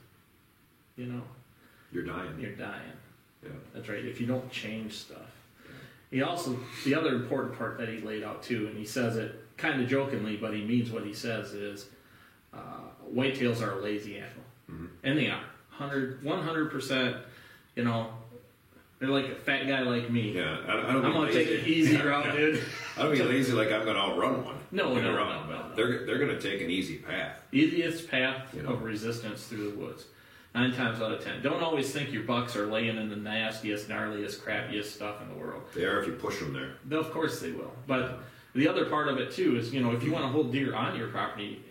you 0.96 1.06
know, 1.06 1.22
You're 1.92 2.06
dying. 2.06 2.40
you're 2.40 2.52
dying. 2.56 2.82
Yeah. 3.44 3.52
That's 3.74 3.90
right. 3.90 4.04
If 4.04 4.20
you 4.22 4.28
don't 4.28 4.50
change 4.52 4.94
stuff. 4.94 5.18
He 6.12 6.22
also 6.22 6.58
the 6.86 6.94
other 6.96 7.16
important 7.16 7.58
part 7.58 7.78
that 7.80 7.90
he 7.90 7.98
laid 8.00 8.24
out 8.24 8.44
too, 8.44 8.68
and 8.68 8.78
he 8.78 8.86
says 8.86 9.18
it 9.18 9.44
kind 9.58 9.82
of 9.82 9.88
jokingly, 9.90 10.38
but 10.38 10.54
he 10.54 10.64
means 10.64 10.92
what 10.92 11.04
he 11.06 11.14
says 11.14 11.54
is 11.54 11.88
uh, 12.54 12.58
whitetails 13.12 13.62
are 13.62 13.80
a 13.80 13.82
lazy 13.82 14.18
animal, 14.18 14.44
Mhm. 14.72 14.90
and 15.04 15.18
they 15.18 15.28
are 15.30 15.40
100 15.80 16.72
percent. 16.72 17.18
You 17.76 17.84
know, 17.86 18.14
they're 19.00 19.10
like 19.10 19.26
a 19.30 19.36
fat 19.36 19.66
guy 19.68 19.82
like 19.82 20.12
me. 20.12 20.34
Yeah, 20.34 20.58
I, 20.68 20.90
I 20.90 20.94
don't. 20.94 21.04
I'm 21.04 21.14
gonna 21.14 21.32
take 21.32 21.48
an 21.50 21.66
easy 21.66 21.94
Yeah, 21.96 22.04
route, 22.08 22.26
yeah. 22.28 22.32
dude. 22.36 22.64
I 22.96 23.04
don't 23.04 23.12
be 23.12 23.24
lazy 23.24 23.54
like 23.54 23.72
I'm 23.72 23.84
gonna 23.84 23.98
outrun 23.98 24.46
one. 24.46 24.56
No, 24.72 24.94
no, 24.94 25.16
run 25.16 25.50
no, 25.50 25.56
no, 25.56 25.68
no. 25.70 25.76
They're 25.76 26.06
they're 26.06 26.20
gonna 26.20 26.40
take 26.40 26.62
an 26.62 26.70
easy 26.70 26.98
path. 27.00 27.40
Easiest 27.52 28.08
path 28.10 28.54
You 28.56 28.62
know. 28.62 28.70
of 28.74 28.84
resistance 28.84 29.46
through 29.48 29.72
the 29.72 29.78
woods. 29.78 30.06
Nine 30.56 30.72
times 30.72 31.02
out 31.02 31.12
of 31.12 31.24
ten. 31.24 31.42
Don't 31.42 31.64
always 31.64 31.92
think 31.92 32.12
your 32.12 32.24
bucks 32.24 32.56
are 32.56 32.68
laying 32.68 32.98
in 32.98 33.10
the 33.10 33.16
nastiest, 33.16 33.90
gnarliest, 33.90 34.40
crappiest 34.42 34.86
stuff 34.86 35.22
in 35.22 35.30
the 35.30 35.34
world. 35.34 35.64
They 35.74 35.86
are 35.86 36.00
if 36.00 36.08
you 36.08 36.14
push 36.14 36.40
them 36.40 36.54
there. 36.54 36.76
No, 36.88 37.00
of 37.00 37.12
course 37.12 37.40
they 37.40 37.52
will. 37.52 37.74
But 37.88 38.20
the 38.54 38.68
other 38.68 38.86
part 38.86 39.08
of 39.08 39.18
it 39.18 39.32
too 39.32 39.58
is, 39.58 39.74
you 39.74 39.82
know, 39.82 39.92
if 39.92 40.04
you 40.04 40.12
want 40.12 40.26
to 40.26 40.30
hold 40.30 40.52
deer 40.52 40.76
on 40.76 40.96
your 40.96 41.08
property 41.08 41.64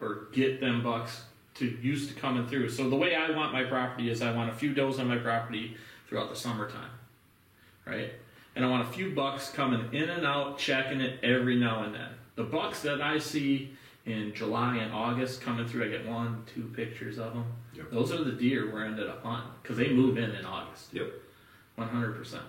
or 0.00 0.26
get 0.32 0.60
them 0.60 0.82
bucks 0.82 1.22
to 1.54 1.66
used 1.66 2.08
to 2.08 2.14
coming 2.16 2.48
through. 2.48 2.70
So 2.70 2.90
the 2.90 2.96
way 2.96 3.14
I 3.14 3.30
want 3.30 3.52
my 3.52 3.62
property 3.64 4.10
is 4.10 4.22
I 4.22 4.32
want 4.32 4.50
a 4.50 4.54
few 4.54 4.74
does 4.74 4.98
on 4.98 5.06
my 5.06 5.18
property 5.18 5.76
throughout 6.08 6.30
the 6.30 6.36
summertime. 6.36 6.90
Right? 7.86 8.12
And 8.56 8.64
I 8.64 8.68
want 8.68 8.88
a 8.88 8.90
few 8.90 9.14
bucks 9.14 9.50
coming 9.50 9.88
in 9.92 10.08
and 10.10 10.26
out, 10.26 10.58
checking 10.58 11.00
it 11.00 11.20
every 11.22 11.56
now 11.56 11.84
and 11.84 11.94
then. 11.94 12.08
The 12.34 12.42
bucks 12.42 12.82
that 12.82 13.00
I 13.00 13.18
see 13.18 13.72
in 14.06 14.34
July 14.34 14.78
and 14.78 14.92
August 14.92 15.40
coming 15.40 15.68
through, 15.68 15.84
I 15.84 15.88
get 15.88 16.08
one, 16.08 16.42
two 16.52 16.64
pictures 16.74 17.18
of 17.18 17.34
them. 17.34 17.44
Yep. 17.80 17.90
Those 17.92 18.12
are 18.12 18.22
the 18.22 18.32
deer 18.32 18.70
we're 18.72 18.84
ended 18.84 19.08
up 19.08 19.22
hunting 19.24 19.50
because 19.62 19.76
they 19.76 19.88
move 19.90 20.18
in 20.18 20.30
in 20.30 20.44
August. 20.44 20.92
Yep. 20.92 21.10
One 21.76 21.88
hundred 21.88 22.16
percent. 22.16 22.42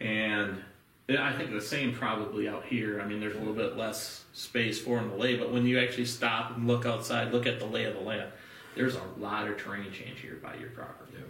And 0.00 0.62
I 1.08 1.32
think 1.32 1.50
the 1.50 1.60
same 1.60 1.94
probably 1.94 2.48
out 2.48 2.64
here. 2.64 3.00
I 3.00 3.06
mean, 3.06 3.20
there's 3.20 3.34
a 3.34 3.38
little 3.38 3.54
bit 3.54 3.76
less 3.76 4.24
space 4.32 4.80
for 4.80 4.98
them 4.98 5.10
to 5.10 5.16
lay, 5.16 5.36
but 5.36 5.52
when 5.52 5.66
you 5.66 5.78
actually 5.78 6.04
stop 6.06 6.56
and 6.56 6.66
look 6.66 6.86
outside, 6.86 7.32
look 7.32 7.46
at 7.46 7.58
the 7.58 7.66
lay 7.66 7.84
of 7.84 7.94
the 7.94 8.00
land, 8.00 8.30
there's 8.74 8.96
a 8.96 9.02
lot 9.18 9.48
of 9.48 9.58
terrain 9.58 9.90
change 9.92 10.20
here 10.20 10.38
by 10.42 10.54
your 10.56 10.70
property. 10.70 11.12
Yeah. 11.14 11.24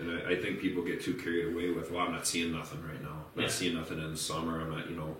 And 0.00 0.22
I, 0.26 0.32
I 0.32 0.40
think 0.40 0.60
people 0.60 0.82
get 0.82 1.02
too 1.02 1.14
carried 1.14 1.52
away 1.52 1.70
with, 1.70 1.90
well, 1.90 2.00
I'm 2.06 2.12
not 2.12 2.26
seeing 2.26 2.52
nothing 2.52 2.82
right 2.82 3.00
now. 3.02 3.24
I'm 3.34 3.42
not 3.42 3.42
Yeah. 3.42 3.48
seeing 3.48 3.74
nothing 3.74 3.98
in 3.98 4.10
the 4.10 4.16
summer. 4.16 4.60
I'm 4.60 4.70
not, 4.70 4.88
you 4.90 4.96
know, 4.96 5.16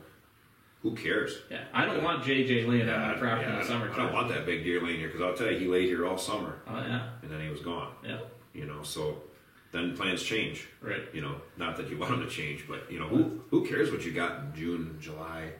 who 0.82 0.94
cares? 0.94 1.38
Yeah, 1.50 1.64
I 1.72 1.84
don't 1.86 2.02
want 2.02 2.24
JJ 2.24 2.66
laying 2.68 2.88
on 2.88 3.00
my 3.00 3.14
property 3.14 3.42
yeah, 3.48 3.60
in 3.60 3.66
the 3.66 3.72
don't- 3.72 3.90
I 3.92 3.96
don't 3.96 4.12
want 4.12 4.28
that 4.30 4.44
big 4.46 4.64
deer 4.64 4.82
laying 4.82 4.98
here 4.98 5.08
because 5.08 5.22
I'll 5.22 5.34
tell 5.34 5.50
you, 5.50 5.58
he 5.58 5.66
laid 5.66 5.84
here 5.86 6.06
all 6.06 6.18
summer 6.18 6.60
Oh 6.66 6.76
yeah, 6.78 7.08
and 7.22 7.30
then 7.30 7.40
he 7.40 7.48
was 7.48 7.60
gone. 7.60 7.92
yeah. 8.04 8.18
You 8.52 8.66
know, 8.66 8.82
so 8.82 9.22
then 9.70 9.96
plans 9.96 10.22
change. 10.22 10.68
Right. 10.82 11.02
You 11.14 11.22
know, 11.22 11.36
not 11.56 11.76
that 11.78 11.88
you 11.88 11.96
want 11.96 12.10
them 12.12 12.20
to 12.22 12.28
change, 12.28 12.66
but 12.68 12.90
you 12.90 12.98
know, 12.98 13.06
who 13.06 13.40
who 13.50 13.64
cares 13.66 13.90
what 13.90 14.04
you 14.04 14.12
got 14.12 14.40
in 14.40 14.52
June, 14.54 14.98
July, 15.00 15.50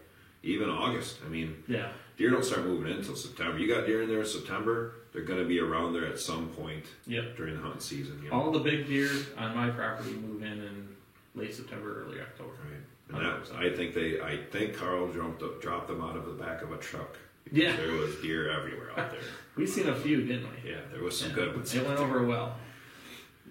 even 0.43 0.69
August? 0.69 1.21
I 1.25 1.29
mean, 1.29 1.63
Yeah. 1.69 1.93
deer 2.17 2.31
don't 2.31 2.45
start 2.45 2.65
moving 2.67 2.91
in 2.91 2.99
until 2.99 3.15
September. 3.17 3.59
You 3.59 3.69
got 3.69 3.87
deer 3.87 4.03
in 4.03 4.09
there 4.09 4.21
in 4.21 4.27
September, 4.27 4.95
they're 5.13 5.23
going 5.23 5.39
to 5.39 5.47
be 5.47 5.61
around 5.61 5.93
there 5.95 6.05
at 6.07 6.19
some 6.19 6.49
point 6.49 6.85
Yep. 7.07 7.37
during 7.37 7.55
the 7.55 7.63
hunting 7.63 7.81
season. 7.81 8.21
You 8.23 8.31
know? 8.31 8.37
All 8.37 8.51
the 8.51 8.59
big 8.61 8.87
deer 8.87 9.09
on 9.39 9.55
my 9.57 9.71
property 9.71 10.13
move 10.15 10.43
in 10.43 10.53
in 10.53 10.89
late 11.35 11.55
September, 11.55 12.03
early 12.05 12.21
October. 12.21 12.51
Right. 12.65 12.81
And 13.15 13.25
that, 13.25 13.55
I 13.57 13.75
think 13.75 13.95
they, 13.95 14.21
I 14.21 14.39
think 14.51 14.75
Karl 14.77 15.09
dropped 15.09 15.43
up, 15.43 15.61
dropped 15.61 15.89
them 15.89 16.01
out 16.03 16.17
of 16.17 16.25
the 16.27 16.33
back 16.33 16.63
of 16.63 16.73
a 16.73 16.77
truck. 16.79 17.17
Yeah. 17.51 17.77
There 17.77 17.93
was 17.93 18.15
deer 18.23 18.51
everywhere 18.51 18.91
out 18.99 19.11
there. 19.11 19.21
We 19.55 19.67
seen 19.67 19.87
a 19.89 19.95
few, 19.95 20.25
didn't 20.25 20.49
we? 20.65 20.71
Yeah, 20.71 20.79
there 20.91 21.03
was 21.03 21.19
some 21.19 21.29
Yeah. 21.31 21.35
good 21.35 21.55
ones. 21.57 21.75
It 21.75 21.85
went 21.85 21.99
there. 21.99 22.07
over 22.07 22.25
well, 22.27 22.57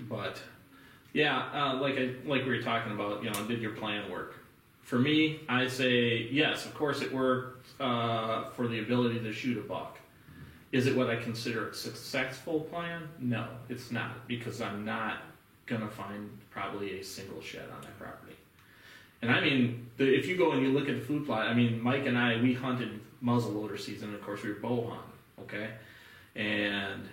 but 0.10 0.41
yeah, 1.13 1.48
uh, 1.53 1.75
like 1.80 1.96
I, 2.00 2.15
like 2.25 2.44
we 2.44 2.50
were 2.50 2.62
talking 2.63 2.91
about, 2.94 3.24
you 3.24 3.30
know, 3.30 3.46
did 3.46 3.62
your 3.62 3.74
plan 3.74 4.10
work? 4.10 4.34
For 4.82 4.98
me, 4.98 5.41
I 5.48 5.68
say 5.68 6.27
yes. 6.32 6.65
Of 6.65 6.74
course, 6.74 7.01
it 7.03 7.13
worked 7.13 7.68
uh, 7.80 8.50
for 8.51 8.68
the 8.68 8.80
ability 8.80 9.20
to 9.20 9.32
shoot 9.32 9.58
a 9.60 9.62
buck. 9.62 10.00
Is 10.72 10.88
it 10.88 10.96
what 10.96 11.08
I 11.12 11.18
consider 11.18 11.70
a 11.70 11.74
successful 11.75 12.62
plan? 12.62 13.08
No, 13.20 13.48
it's 13.70 13.91
not 13.91 14.27
because 14.27 14.60
I'm 14.60 14.84
not 14.84 15.18
gonna 15.68 15.88
find 15.89 16.32
probably 16.50 17.00
a 17.00 17.03
single 17.03 17.41
shed 17.41 17.70
on 17.75 17.82
that 17.82 18.00
property. 18.00 18.34
And 19.22 19.32
I 19.32 19.42
mean, 19.42 19.90
the, 19.98 20.06
if 20.06 20.28
you 20.28 20.36
go 20.36 20.51
and 20.51 20.62
you 20.62 20.70
look 20.70 20.90
at 20.90 20.96
the 20.96 21.01
food 21.06 21.25
plot, 21.25 21.48
I 21.48 21.54
mean, 21.54 21.82
Mike 21.82 22.06
and 22.06 22.18
I, 22.18 22.42
we 22.42 22.54
hunted 22.54 23.00
muzzleloader 23.24 23.80
season, 23.80 24.10
and 24.10 24.18
of 24.18 24.24
course, 24.24 24.42
we 24.44 24.50
were 24.50 24.60
bow 24.60 24.88
hunting, 24.88 25.13
okay? 25.42 25.70
And 26.36 27.08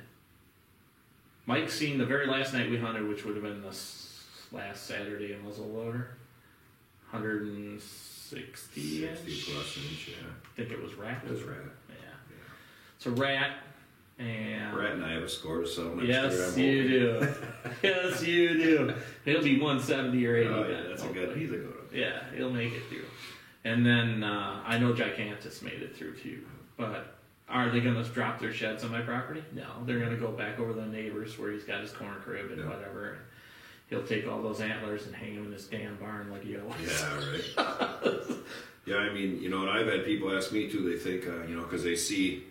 Mike 1.46 1.70
seen 1.70 1.98
the 1.98 2.06
very 2.06 2.26
last 2.26 2.54
night 2.54 2.70
we 2.70 2.78
hunted, 2.78 3.06
which 3.06 3.24
would 3.24 3.34
have 3.34 3.44
been 3.44 3.62
this 3.62 4.24
last 4.52 4.86
Saturday 4.86 5.32
in 5.32 5.40
muzzleloader, 5.42 6.06
160 7.10 9.00
60 9.00 9.52
plus 9.52 9.76
inch, 9.76 10.08
yeah. 10.08 10.14
I 10.26 10.56
think 10.56 10.70
it 10.72 10.82
was 10.82 10.94
rat. 10.94 11.22
It 11.26 11.30
was 11.30 11.42
rat. 11.42 11.58
Yeah. 11.88 11.94
it's 12.96 13.06
a 13.06 13.10
rat 13.10 13.52
and 14.18 14.76
Rat 14.76 14.92
and 14.94 15.04
I 15.04 15.12
have 15.12 15.22
a 15.22 15.28
score 15.28 15.60
to 15.60 15.66
settle 15.66 15.94
next 15.94 16.08
yes, 16.08 16.56
year. 16.56 16.80
I'm 16.80 16.80
you 16.80 16.88
do. 16.88 17.34
yes, 17.82 18.26
you 18.26 18.48
do. 18.54 18.94
He'll 19.24 19.42
be 19.42 19.60
170 19.60 20.26
or 20.26 20.36
80. 20.36 20.48
Oh, 20.48 20.68
yeah, 20.68 20.82
that's 20.88 21.04
a 21.04 21.08
good, 21.08 21.36
he's 21.36 21.52
a 21.52 21.56
good. 21.56 21.77
Yeah, 21.92 22.20
he'll 22.34 22.50
make 22.50 22.72
it 22.72 22.82
through. 22.88 23.04
And 23.64 23.84
then 23.84 24.22
uh, 24.24 24.62
I 24.66 24.78
know 24.78 24.92
Gigantus 24.92 25.62
made 25.62 25.82
it 25.82 25.96
through 25.96 26.16
too. 26.16 26.44
But 26.76 27.16
are 27.48 27.70
they 27.70 27.80
going 27.80 28.02
to 28.02 28.08
drop 28.10 28.40
their 28.40 28.52
sheds 28.52 28.84
on 28.84 28.92
my 28.92 29.00
property? 29.00 29.42
No, 29.52 29.66
they're 29.84 29.98
going 29.98 30.10
to 30.10 30.16
go 30.16 30.28
back 30.30 30.58
over 30.58 30.72
the 30.72 30.86
neighbors 30.86 31.38
where 31.38 31.50
he's 31.50 31.64
got 31.64 31.80
his 31.80 31.90
corn 31.92 32.14
crib 32.22 32.50
and 32.50 32.60
Yeah. 32.60 32.68
whatever. 32.68 33.08
And 33.10 33.18
he'll 33.90 34.06
take 34.06 34.28
all 34.28 34.42
those 34.42 34.60
antlers 34.60 35.06
and 35.06 35.14
hang 35.14 35.34
them 35.34 35.46
in 35.46 35.52
his 35.52 35.66
damn 35.66 35.96
barn 35.96 36.30
like 36.30 36.44
he 36.44 36.56
always. 36.58 36.76
Yeah, 36.86 37.16
right. 37.16 38.38
yeah, 38.86 38.96
I 38.96 39.12
mean, 39.12 39.40
you 39.42 39.48
know, 39.48 39.62
and 39.62 39.70
I've 39.70 39.86
had 39.86 40.04
people 40.04 40.34
ask 40.36 40.52
me 40.52 40.70
too. 40.70 40.88
They 40.90 40.98
think, 40.98 41.26
uh, 41.26 41.46
you 41.46 41.56
know, 41.56 41.62
because 41.62 41.82
they 41.82 41.96
see 41.96 42.44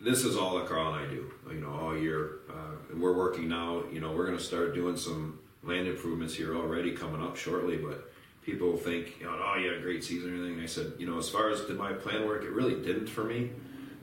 this 0.00 0.24
is 0.24 0.36
all 0.36 0.58
that 0.58 0.66
Karl 0.66 0.92
and 0.94 1.06
I 1.06 1.08
do, 1.08 1.32
you 1.52 1.60
know, 1.60 1.70
all 1.70 1.96
year. 1.96 2.40
Uh, 2.50 2.74
and 2.90 3.00
we're 3.00 3.12
working 3.16 3.48
now. 3.48 3.84
You 3.92 4.00
know, 4.00 4.12
we're 4.12 4.26
going 4.26 4.36
to 4.38 4.42
start 4.44 4.74
doing 4.74 4.96
some 4.96 5.38
land 5.62 5.86
improvements 5.86 6.34
here 6.34 6.56
already 6.56 6.92
coming 6.92 7.22
up 7.22 7.36
shortly. 7.36 7.76
But 7.76 8.11
people 8.44 8.76
think, 8.76 9.18
you 9.20 9.26
know, 9.26 9.32
oh 9.40 9.56
yeah, 9.58 9.78
great 9.80 10.02
season 10.04 10.30
or 10.32 10.34
anything. 10.36 10.54
And 10.54 10.62
I 10.62 10.66
said, 10.66 10.92
you 10.98 11.06
know, 11.06 11.18
as 11.18 11.28
far 11.28 11.50
as 11.50 11.60
did 11.62 11.76
my 11.78 11.92
plan 11.92 12.26
work, 12.26 12.42
it 12.44 12.50
really 12.50 12.74
didn't 12.82 13.06
for 13.08 13.24
me 13.24 13.50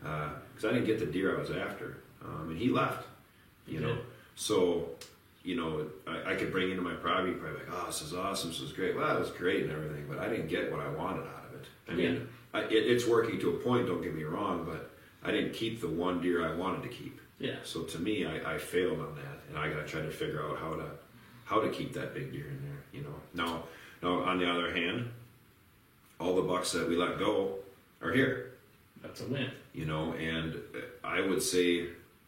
because 0.02 0.66
I 0.66 0.70
didn't 0.74 0.86
get 0.86 1.00
the 1.00 1.06
deer 1.06 1.36
I 1.36 1.40
was 1.40 1.52
after, 1.52 1.98
um, 2.24 2.50
and 2.50 2.58
he 2.58 2.70
left. 2.70 3.06
You 3.68 3.82
know, 3.82 3.90
Yeah. 3.90 4.02
so 4.36 4.90
you 5.44 5.56
know, 5.56 5.88
I, 6.06 6.34
I 6.34 6.36
could 6.36 6.52
bring 6.52 6.70
into 6.70 6.82
my 6.82 6.94
property, 6.96 7.32
probably 7.34 7.60
like, 7.60 7.68
oh, 7.72 7.86
this 7.88 8.02
is 8.02 8.14
awesome, 8.14 8.50
this 8.50 8.60
is 8.60 8.74
great. 8.74 8.96
Well, 8.96 9.16
it 9.16 9.20
was 9.20 9.32
great 9.32 9.64
and 9.64 9.72
everything, 9.72 10.06
but 10.10 10.20
I 10.20 10.28
didn't 10.28 10.48
get 10.48 10.70
what 10.72 10.82
I 10.82 10.90
wanted 10.90 11.22
out 11.28 11.46
of 11.50 11.60
it. 11.62 11.68
I 11.88 11.94
mean, 11.94 12.28
I, 12.54 12.62
it, 12.64 12.72
it's 12.74 13.08
working 13.08 13.40
to 13.40 13.52
a 13.52 13.54
point. 13.54 13.88
Don't 13.88 14.02
get 14.02 14.14
me 14.14 14.24
wrong, 14.24 14.66
but 14.66 14.92
I 15.24 15.32
didn't 15.32 15.54
keep 15.54 15.80
the 15.80 15.88
one 15.88 16.22
deer 16.22 16.46
I 16.46 16.54
wanted 16.56 16.84
to 16.84 16.90
keep. 16.90 17.22
Yeah. 17.40 17.56
So 17.64 17.84
to 17.84 18.00
me, 18.00 18.26
I, 18.26 18.56
I 18.56 18.58
failed 18.58 19.00
on 19.00 19.16
that, 19.16 19.40
and 19.48 19.58
I 19.58 19.70
got 19.70 19.86
to 19.86 19.92
try 19.92 20.02
to 20.02 20.12
figure 20.12 20.44
out 20.44 20.58
how 20.60 20.76
to 20.76 20.86
how 21.46 21.62
to 21.62 21.70
keep 21.70 21.94
that 21.94 22.14
big 22.14 22.32
deer 22.34 22.48
in 22.48 22.62
there. 22.64 22.84
You 22.92 23.02
know, 23.02 23.16
now 23.34 23.64
now 24.02 24.22
on 24.22 24.40
the 24.40 24.50
other 24.50 24.74
hand, 24.74 25.10
all 26.20 26.36
the 26.36 26.42
bucks 26.42 26.72
that 26.74 26.88
we 26.88 26.96
let 26.96 27.20
go 27.20 27.56
are 28.02 28.12
here. 28.12 28.52
That's 29.02 29.22
a 29.22 29.26
win. 29.26 29.50
You 29.74 29.86
know, 29.86 30.14
and 30.14 30.60
I 31.04 31.22
would 31.22 31.42
say 31.42 31.88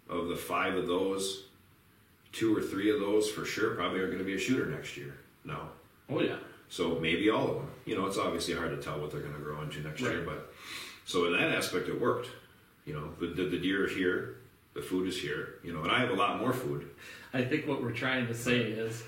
of 0.10 0.28
the 0.30 0.36
five 0.36 0.76
of 0.76 0.88
those, 0.88 1.44
two 2.32 2.56
or 2.56 2.62
three 2.62 2.90
of 2.92 3.00
those 3.00 3.30
for 3.30 3.44
sure 3.46 3.76
probably 3.76 4.00
are 4.00 4.08
going 4.08 4.20
to 4.20 4.24
be 4.26 4.36
a 4.36 4.40
shooter 4.40 4.66
next 4.68 4.96
year. 4.98 5.16
No, 5.44 5.58
Oh 6.10 6.22
yeah. 6.22 6.38
so 6.70 7.00
maybe 7.00 7.30
all 7.30 7.48
of 7.50 7.56
them. 7.56 7.68
You 7.86 7.98
know, 7.98 8.06
it's 8.06 8.18
obviously 8.18 8.54
hard 8.54 8.72
to 8.72 8.78
tell 8.78 9.00
what 9.00 9.12
they're 9.12 9.22
going 9.22 9.34
to 9.34 9.40
grow 9.40 9.62
into 9.62 9.80
next 9.82 10.02
year, 10.02 10.24
but 10.26 10.54
so 11.06 11.26
in 11.26 11.34
that 11.34 11.52
aspect, 11.56 11.88
it 11.90 12.00
worked. 12.00 12.30
You 12.86 12.94
know, 12.94 13.10
the, 13.20 13.28
the, 13.28 13.50
the 13.50 13.58
deer 13.60 13.86
are 13.86 13.88
here, 13.90 14.38
the 14.74 14.82
food 14.82 15.08
is 15.08 15.20
here. 15.20 15.56
You 15.64 15.74
know, 15.74 15.82
and 15.84 15.92
I 15.92 16.00
have 16.00 16.10
a 16.12 16.16
lot 16.16 16.40
more 16.40 16.54
food. 16.54 16.90
I 17.34 17.44
think 17.44 17.68
what 17.68 17.82
we're 17.82 17.92
trying 17.92 18.28
to 18.28 18.34
say 18.34 18.60
is, 18.60 19.04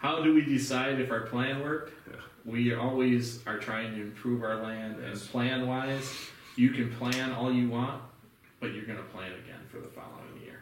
how 0.00 0.22
do 0.22 0.34
we 0.34 0.40
decide 0.42 0.98
if 1.00 1.10
our 1.10 1.20
plan 1.20 1.62
worked? 1.62 1.92
Yeah. 2.10 2.16
We 2.44 2.74
always 2.74 3.46
are 3.46 3.58
trying 3.58 3.94
to 3.94 4.00
improve 4.00 4.42
our 4.42 4.56
land, 4.56 4.96
and 5.04 5.18
plan 5.20 5.66
wise, 5.66 6.10
you 6.56 6.70
can 6.70 6.90
plan 6.94 7.32
all 7.32 7.52
you 7.52 7.68
want, 7.68 8.00
but 8.60 8.72
you're 8.72 8.86
going 8.86 8.98
to 8.98 9.04
plan 9.04 9.30
again 9.32 9.60
for 9.70 9.78
the 9.78 9.88
following 9.88 10.42
year. 10.42 10.60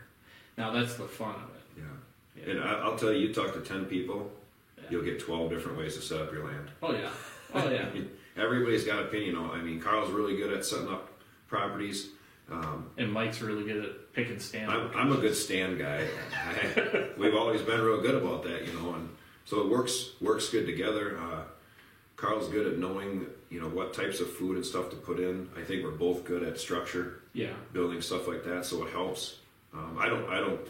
Now 0.56 0.72
that's 0.72 0.94
the 0.96 1.04
fun 1.04 1.36
of 1.36 1.50
it. 1.54 1.82
Yeah. 1.82 2.42
Yeah. 2.44 2.50
And 2.52 2.64
I, 2.64 2.72
I'll 2.80 2.96
tell 2.96 3.12
you, 3.12 3.28
you 3.28 3.32
talk 3.34 3.54
to 3.54 3.60
ten 3.60 3.84
people, 3.84 4.30
Yeah. 4.76 4.84
you'll 4.90 5.04
get 5.04 5.20
twelve 5.20 5.50
different 5.50 5.78
ways 5.78 5.94
to 5.94 6.02
set 6.02 6.20
up 6.20 6.32
your 6.32 6.44
land. 6.44 6.68
Oh 6.82 6.92
yeah. 6.92 7.10
Oh 7.54 7.70
yeah. 7.70 7.86
Everybody's 8.36 8.84
got 8.84 9.00
opinion. 9.02 9.36
on 9.36 9.50
I 9.50 9.62
mean, 9.62 9.80
Karl's 9.80 10.10
really 10.10 10.36
good 10.36 10.52
at 10.52 10.64
setting 10.64 10.88
up 10.88 11.08
properties. 11.48 12.08
Um, 12.50 12.90
And 12.96 13.12
Mike's 13.12 13.40
really 13.40 13.64
good 13.64 13.84
at 13.84 14.12
picking 14.14 14.38
stand. 14.40 14.70
I'm, 14.70 14.90
I'm 14.96 15.12
a 15.12 15.16
good 15.16 15.34
stand 15.34 15.78
guy. 15.78 16.06
I, 16.34 17.08
we've 17.18 17.34
always 17.34 17.60
been 17.62 17.80
real 17.80 18.00
good 18.00 18.14
about 18.14 18.42
that, 18.44 18.66
you 18.66 18.72
know, 18.74 18.94
and 18.94 19.08
so 19.48 19.62
it 19.62 19.68
works 19.70 20.10
works 20.20 20.50
good 20.50 20.66
together. 20.66 21.18
Uh, 21.18 21.40
Karl's 22.16 22.48
good 22.48 22.66
at 22.66 22.78
knowing, 22.78 23.26
you 23.48 23.60
know, 23.60 23.68
what 23.68 23.94
types 23.94 24.20
of 24.20 24.28
food 24.30 24.56
and 24.56 24.66
stuff 24.66 24.90
to 24.90 24.96
put 24.96 25.18
in. 25.20 25.48
I 25.56 25.62
think 25.62 25.84
we're 25.84 25.92
both 25.92 26.24
good 26.24 26.42
at 26.42 26.58
structure, 26.60 27.20
Yeah. 27.32 27.52
building 27.72 28.00
stuff 28.02 28.26
like 28.28 28.44
that, 28.44 28.66
so 28.66 28.84
it 28.84 28.92
helps. 28.92 29.38
Um, 29.72 29.96
I 29.98 30.08
don't 30.08 30.28
I 30.28 30.38
don't 30.38 30.60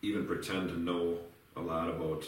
even 0.00 0.26
pretend 0.26 0.70
to 0.70 0.78
know 0.80 1.18
a 1.56 1.60
lot 1.60 1.88
about 1.90 2.24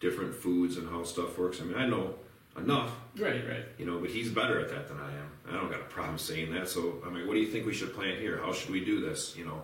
different 0.00 0.34
foods 0.34 0.78
and 0.78 0.88
how 0.88 1.02
stuff 1.04 1.36
works. 1.36 1.60
I 1.60 1.64
mean, 1.64 1.76
I 1.76 1.86
know 1.86 2.14
enough, 2.56 2.90
Right. 3.18 3.46
Right. 3.46 3.64
you 3.76 3.84
know, 3.84 3.98
but 3.98 4.08
he's 4.10 4.30
better 4.30 4.58
at 4.58 4.70
that 4.70 4.88
than 4.88 4.98
I 4.98 5.10
am. 5.12 5.30
I 5.48 5.52
don't 5.52 5.70
got 5.70 5.80
a 5.80 5.84
problem 5.84 6.16
saying 6.16 6.52
that. 6.54 6.66
So 6.68 7.02
I 7.06 7.10
mean, 7.10 7.26
what 7.26 7.34
do 7.34 7.40
you 7.40 7.48
think 7.48 7.66
we 7.66 7.74
should 7.74 7.92
plant 7.94 8.20
here? 8.20 8.38
How 8.38 8.52
should 8.54 8.70
we 8.70 8.82
do 8.82 9.00
this? 9.00 9.36
You 9.36 9.44
know. 9.44 9.62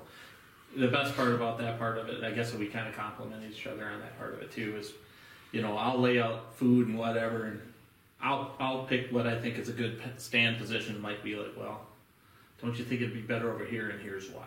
the 0.77 0.89
best 0.89 1.17
part 1.17 1.33
about 1.33 1.57
that 1.59 1.79
part 1.79 1.97
of 1.97 2.09
it, 2.11 2.23
I 2.23 2.33
guess 2.33 2.53
we 2.53 2.67
kind 2.67 2.87
of 2.87 2.95
complement 2.95 3.43
each 3.51 3.67
other 3.67 3.87
on 3.87 3.99
that 4.01 4.19
part 4.19 4.35
of 4.35 4.43
it 4.43 4.51
too, 4.53 4.77
is, 4.77 4.93
you 5.53 5.63
know, 5.63 5.77
I'll 5.77 5.99
lay 5.99 6.21
out 6.21 6.55
food 6.57 6.89
and 6.89 6.99
whatever, 6.99 7.45
and 7.45 7.61
I'll 8.21 8.55
I'll 8.59 8.85
pick 8.85 9.13
what 9.13 9.27
I 9.27 9.39
think 9.39 9.59
is 9.59 9.69
a 9.69 9.73
good 9.73 10.01
stand 10.17 10.59
position. 10.59 11.01
Might 11.01 11.23
be 11.23 11.37
like, 11.37 11.57
well, 11.57 11.81
don't 12.63 12.77
you 12.79 12.85
think 12.85 13.01
it'd 13.01 13.15
be 13.15 13.21
better 13.21 13.53
over 13.53 13.65
here, 13.65 13.91
and 13.91 14.01
here's 14.01 14.29
why. 14.31 14.47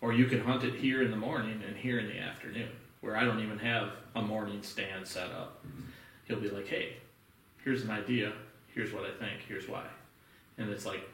Or 0.00 0.12
you 0.12 0.26
can 0.26 0.40
hunt 0.40 0.64
it 0.64 0.74
here 0.74 1.02
in 1.02 1.10
the 1.10 1.16
morning 1.16 1.62
and 1.66 1.76
here 1.76 1.98
in 1.98 2.06
the 2.06 2.18
afternoon, 2.18 2.70
where 3.00 3.16
I 3.16 3.24
don't 3.24 3.40
even 3.40 3.58
have 3.60 3.90
a 4.16 4.22
morning 4.22 4.62
stand 4.62 5.06
set 5.06 5.30
up. 5.30 5.64
He'll 6.24 6.40
be 6.40 6.50
like, 6.50 6.66
hey, 6.66 6.96
here's 7.64 7.82
an 7.82 7.90
idea. 7.90 8.32
Here's 8.74 8.92
what 8.92 9.04
I 9.04 9.10
think. 9.10 9.42
Here's 9.46 9.68
why. 9.68 9.84
And 10.58 10.70
it's 10.70 10.84
like, 10.84 11.08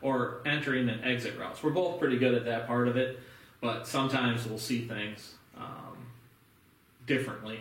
or 0.00 0.42
entering 0.44 0.88
and 0.88 1.04
exit 1.04 1.38
routes. 1.38 1.62
We're 1.62 1.70
both 1.70 1.98
pretty 1.98 2.18
good 2.18 2.34
at 2.34 2.44
that 2.46 2.66
part 2.66 2.88
of 2.88 2.96
it, 2.96 3.20
but 3.60 3.86
sometimes 3.86 4.46
we'll 4.46 4.58
see 4.58 4.86
things 4.86 5.34
um, 5.56 5.96
differently, 7.06 7.60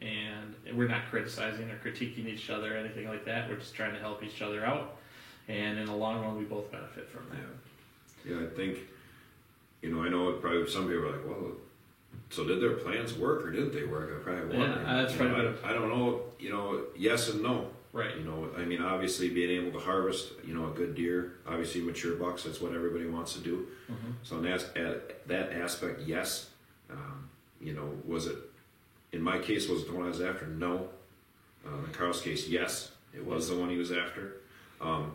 and 0.00 0.54
we're 0.76 0.88
not 0.88 1.06
criticizing 1.10 1.70
or 1.70 1.78
critiquing 1.78 2.26
each 2.26 2.50
other 2.50 2.74
or 2.74 2.76
anything 2.78 3.08
like 3.08 3.24
that. 3.24 3.48
We're 3.48 3.56
just 3.56 3.74
trying 3.74 3.94
to 3.94 4.00
help 4.00 4.22
each 4.22 4.42
other 4.42 4.64
out, 4.64 4.96
and 5.48 5.78
in 5.78 5.86
the 5.86 5.94
long 5.96 6.22
run, 6.22 6.36
we 6.38 6.44
both 6.44 6.70
benefit 6.70 7.08
from 7.08 7.26
that. 7.30 7.38
Yeah. 8.28 8.36
Yeah, 8.40 8.46
I 8.46 8.50
think, 8.56 8.78
you 9.82 9.94
know, 9.94 10.02
I 10.02 10.08
know 10.08 10.32
probably 10.32 10.68
some 10.68 10.88
people 10.88 11.04
are 11.06 11.12
like, 11.12 11.26
well, 11.26 11.52
so 12.30 12.44
did 12.44 12.60
their 12.60 12.72
plans 12.72 13.14
work 13.14 13.44
or 13.46 13.50
didn't 13.52 13.72
they 13.72 13.84
work? 13.84 14.10
I 14.20 14.22
probably 14.24 14.58
Yeah, 14.58 14.68
wonder. 14.70 14.84
that's 14.84 15.14
You 15.14 15.28
know, 15.28 15.54
I, 15.64 15.70
I 15.70 15.72
don't 15.72 15.88
know. 15.88 16.22
You 16.40 16.50
know, 16.50 16.82
yes 16.96 17.28
and 17.30 17.42
no. 17.42 17.70
Right. 17.92 18.16
You 18.16 18.24
know, 18.24 18.48
I 18.58 18.64
mean, 18.64 18.82
obviously 18.82 19.28
being 19.30 19.48
able 19.64 19.78
to 19.78 19.84
harvest, 19.84 20.32
you 20.44 20.54
know, 20.54 20.66
a 20.66 20.70
good 20.70 20.96
deer, 20.96 21.34
obviously 21.46 21.80
mature 21.82 22.16
bucks. 22.16 22.42
That's 22.42 22.60
what 22.60 22.74
everybody 22.74 23.06
wants 23.06 23.32
to 23.34 23.40
do. 23.40 23.68
Mhm. 23.90 24.12
So 24.24 24.36
in 24.38 24.42
that 24.42 24.76
at 24.76 25.26
that 25.28 25.52
aspect, 25.52 26.00
yes. 26.04 26.50
Um, 26.90 27.30
you 27.60 27.72
know, 27.74 27.96
was 28.04 28.26
it 28.26 28.36
in 29.12 29.22
my 29.22 29.38
case 29.38 29.68
was 29.68 29.82
it 29.82 29.88
the 29.88 29.94
one 29.94 30.04
I 30.06 30.08
was 30.08 30.20
after? 30.20 30.46
No. 30.46 30.88
Um, 31.66 31.84
in 31.86 31.92
Karl's 31.92 32.20
case, 32.20 32.48
yes, 32.48 32.92
it 33.14 33.24
was 33.24 33.48
the 33.48 33.56
one 33.56 33.70
he 33.70 33.76
was 33.76 33.90
after. 33.92 34.36
Um, 34.80 35.12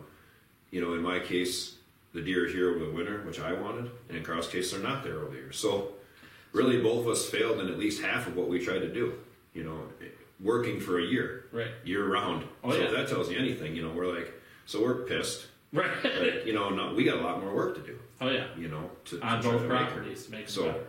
you 0.70 0.80
know, 0.80 0.94
in 0.94 1.02
my 1.02 1.18
case, 1.20 1.76
the 2.12 2.20
deer 2.20 2.44
are 2.46 2.48
here 2.48 2.70
over 2.74 2.84
the 2.84 2.90
winter, 2.90 3.22
which 3.22 3.40
I 3.40 3.52
wanted, 3.52 3.90
and 4.08 4.18
in 4.18 4.22
Karl's 4.24 4.48
case, 4.48 4.70
they're 4.70 4.80
not 4.82 5.02
there 5.04 5.18
over 5.20 5.30
the 5.30 5.36
year. 5.36 5.52
So, 5.52 5.92
really 6.52 6.80
both 6.80 7.06
of 7.06 7.08
us 7.12 7.24
failed 7.28 7.60
in 7.60 7.68
at 7.68 7.78
least 7.78 8.02
half 8.02 8.26
of 8.26 8.36
what 8.36 8.48
we 8.48 8.58
tried 8.64 8.80
to 8.80 8.92
do. 8.92 9.14
You 9.54 9.64
know, 9.64 9.78
working 10.40 10.80
for 10.80 10.98
a 10.98 11.02
year, 11.04 11.44
Right. 11.52 11.68
year 11.84 12.06
round. 12.06 12.44
Oh, 12.64 12.70
so 12.70 12.76
yeah. 12.78 12.84
if 12.84 12.92
that 12.92 13.08
tells 13.08 13.30
you 13.30 13.38
anything, 13.38 13.76
you 13.76 13.82
know, 13.82 13.90
we're 13.92 14.12
like, 14.14 14.32
so 14.66 14.82
we're 14.82 15.04
pissed. 15.04 15.46
Right. 15.72 15.90
But, 16.02 16.46
you 16.46 16.52
know, 16.52 16.68
no, 16.70 16.92
we 16.94 17.04
got 17.04 17.18
a 17.18 17.20
lot 17.22 17.40
more 17.42 17.54
work 17.54 17.74
to 17.76 17.80
do. 17.82 17.98
oh 18.20 18.28
yeah. 18.28 18.46
You 18.58 18.68
know, 18.68 18.90
to, 19.06 19.18
to 19.20 19.26
On 19.26 19.40
both 19.42 19.62
to 19.62 19.68
make 19.68 19.68
properties 19.68 20.28
make 20.28 20.48
So- 20.48 20.66
better. 20.66 20.84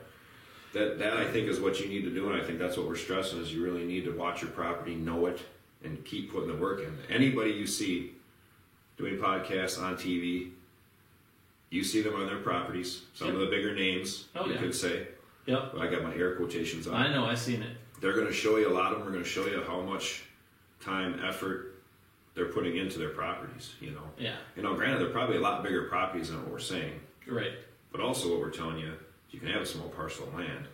That 0.73 0.97
that 0.99 1.13
I 1.17 1.25
think 1.31 1.47
is 1.47 1.59
what 1.59 1.79
you 1.79 1.87
need 1.87 2.03
to 2.03 2.09
do, 2.09 2.31
and 2.31 2.41
I 2.41 2.43
think 2.45 2.57
that's 2.59 2.77
what 2.77 2.87
we're 2.87 2.95
stressing 2.95 3.39
is 3.39 3.53
you 3.53 3.63
really 3.63 3.85
need 3.85 4.05
to 4.05 4.11
watch 4.11 4.41
your 4.41 4.51
property, 4.51 4.95
know 4.95 5.27
it, 5.27 5.39
and 5.83 6.03
keep 6.03 6.31
putting 6.31 6.47
the 6.49 6.55
work 6.55 6.79
in. 6.81 6.97
Anybody 7.15 7.51
you 7.51 7.67
see 7.67 8.13
doing 8.97 9.17
podcasts 9.17 9.81
on 9.81 9.95
TV, 9.95 10.49
you 11.69 11.83
see 11.83 12.01
them 12.01 12.15
on 12.15 12.25
their 12.27 12.39
properties. 12.39 13.03
Some 13.13 13.29
of 13.29 13.39
the 13.39 13.45
bigger 13.47 13.73
names 13.75 14.25
Oh, 14.35 14.45
you 14.47 14.53
yeah. 14.53 14.59
could 14.59 14.75
say. 14.75 15.07
Yep. 15.45 15.73
I 15.79 15.87
got 15.87 16.03
my 16.03 16.15
air 16.15 16.35
quotations 16.35 16.87
on. 16.87 16.95
I 16.95 17.11
know. 17.13 17.25
I've 17.25 17.37
seen 17.39 17.61
it. 17.61 17.75
They're 18.01 18.13
going 18.13 18.27
to 18.27 18.33
show 18.33 18.57
you 18.57 18.69
a 18.69 18.73
lot 18.73 18.91
of 18.93 18.97
them 18.99 19.05
We're 19.07 19.11
going 19.13 19.23
to 19.23 19.29
show 19.29 19.45
you 19.45 19.61
how 19.67 19.81
much 19.81 20.23
time, 20.79 21.19
effort 21.23 21.75
they're 22.35 22.45
putting 22.47 22.77
into 22.77 22.97
their 22.97 23.09
properties. 23.09 23.73
You 23.79 23.91
know, 23.91 24.03
Yeah. 24.17 24.35
you 24.55 24.63
know. 24.63 24.73
Granted, 24.73 24.99
they're 25.01 25.09
probably 25.13 25.37
a 25.37 25.41
lot 25.41 25.61
bigger 25.63 25.83
properties 25.83 26.29
than 26.29 26.41
what 26.41 26.51
we're 26.51 26.59
saying, 26.59 26.99
Right. 27.27 27.51
but 27.91 27.99
also 28.01 28.29
what 28.31 28.39
we're 28.39 28.49
telling 28.49 28.79
you, 28.79 28.93
you 29.33 29.39
can 29.39 29.49
have 29.49 29.61
a 29.61 29.65
small 29.65 29.89
parcel 29.89 30.27
of 30.27 30.35
land. 30.35 30.67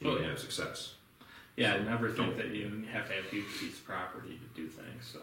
You 0.00 0.10
Oh, 0.10 0.14
can 0.16 0.24
yeah. 0.24 0.30
have 0.30 0.38
success. 0.40 0.94
Yeah, 1.56 1.74
I 1.74 1.78
never 1.80 2.10
think 2.10 2.36
that 2.38 2.48
you 2.48 2.64
have 2.90 3.06
to 3.08 3.12
have 3.14 3.24
huge 3.26 3.46
piece 3.60 3.74
of 3.78 3.84
property 3.84 4.38
to 4.40 4.60
do 4.60 4.66
things. 4.68 5.06
So 5.12 5.20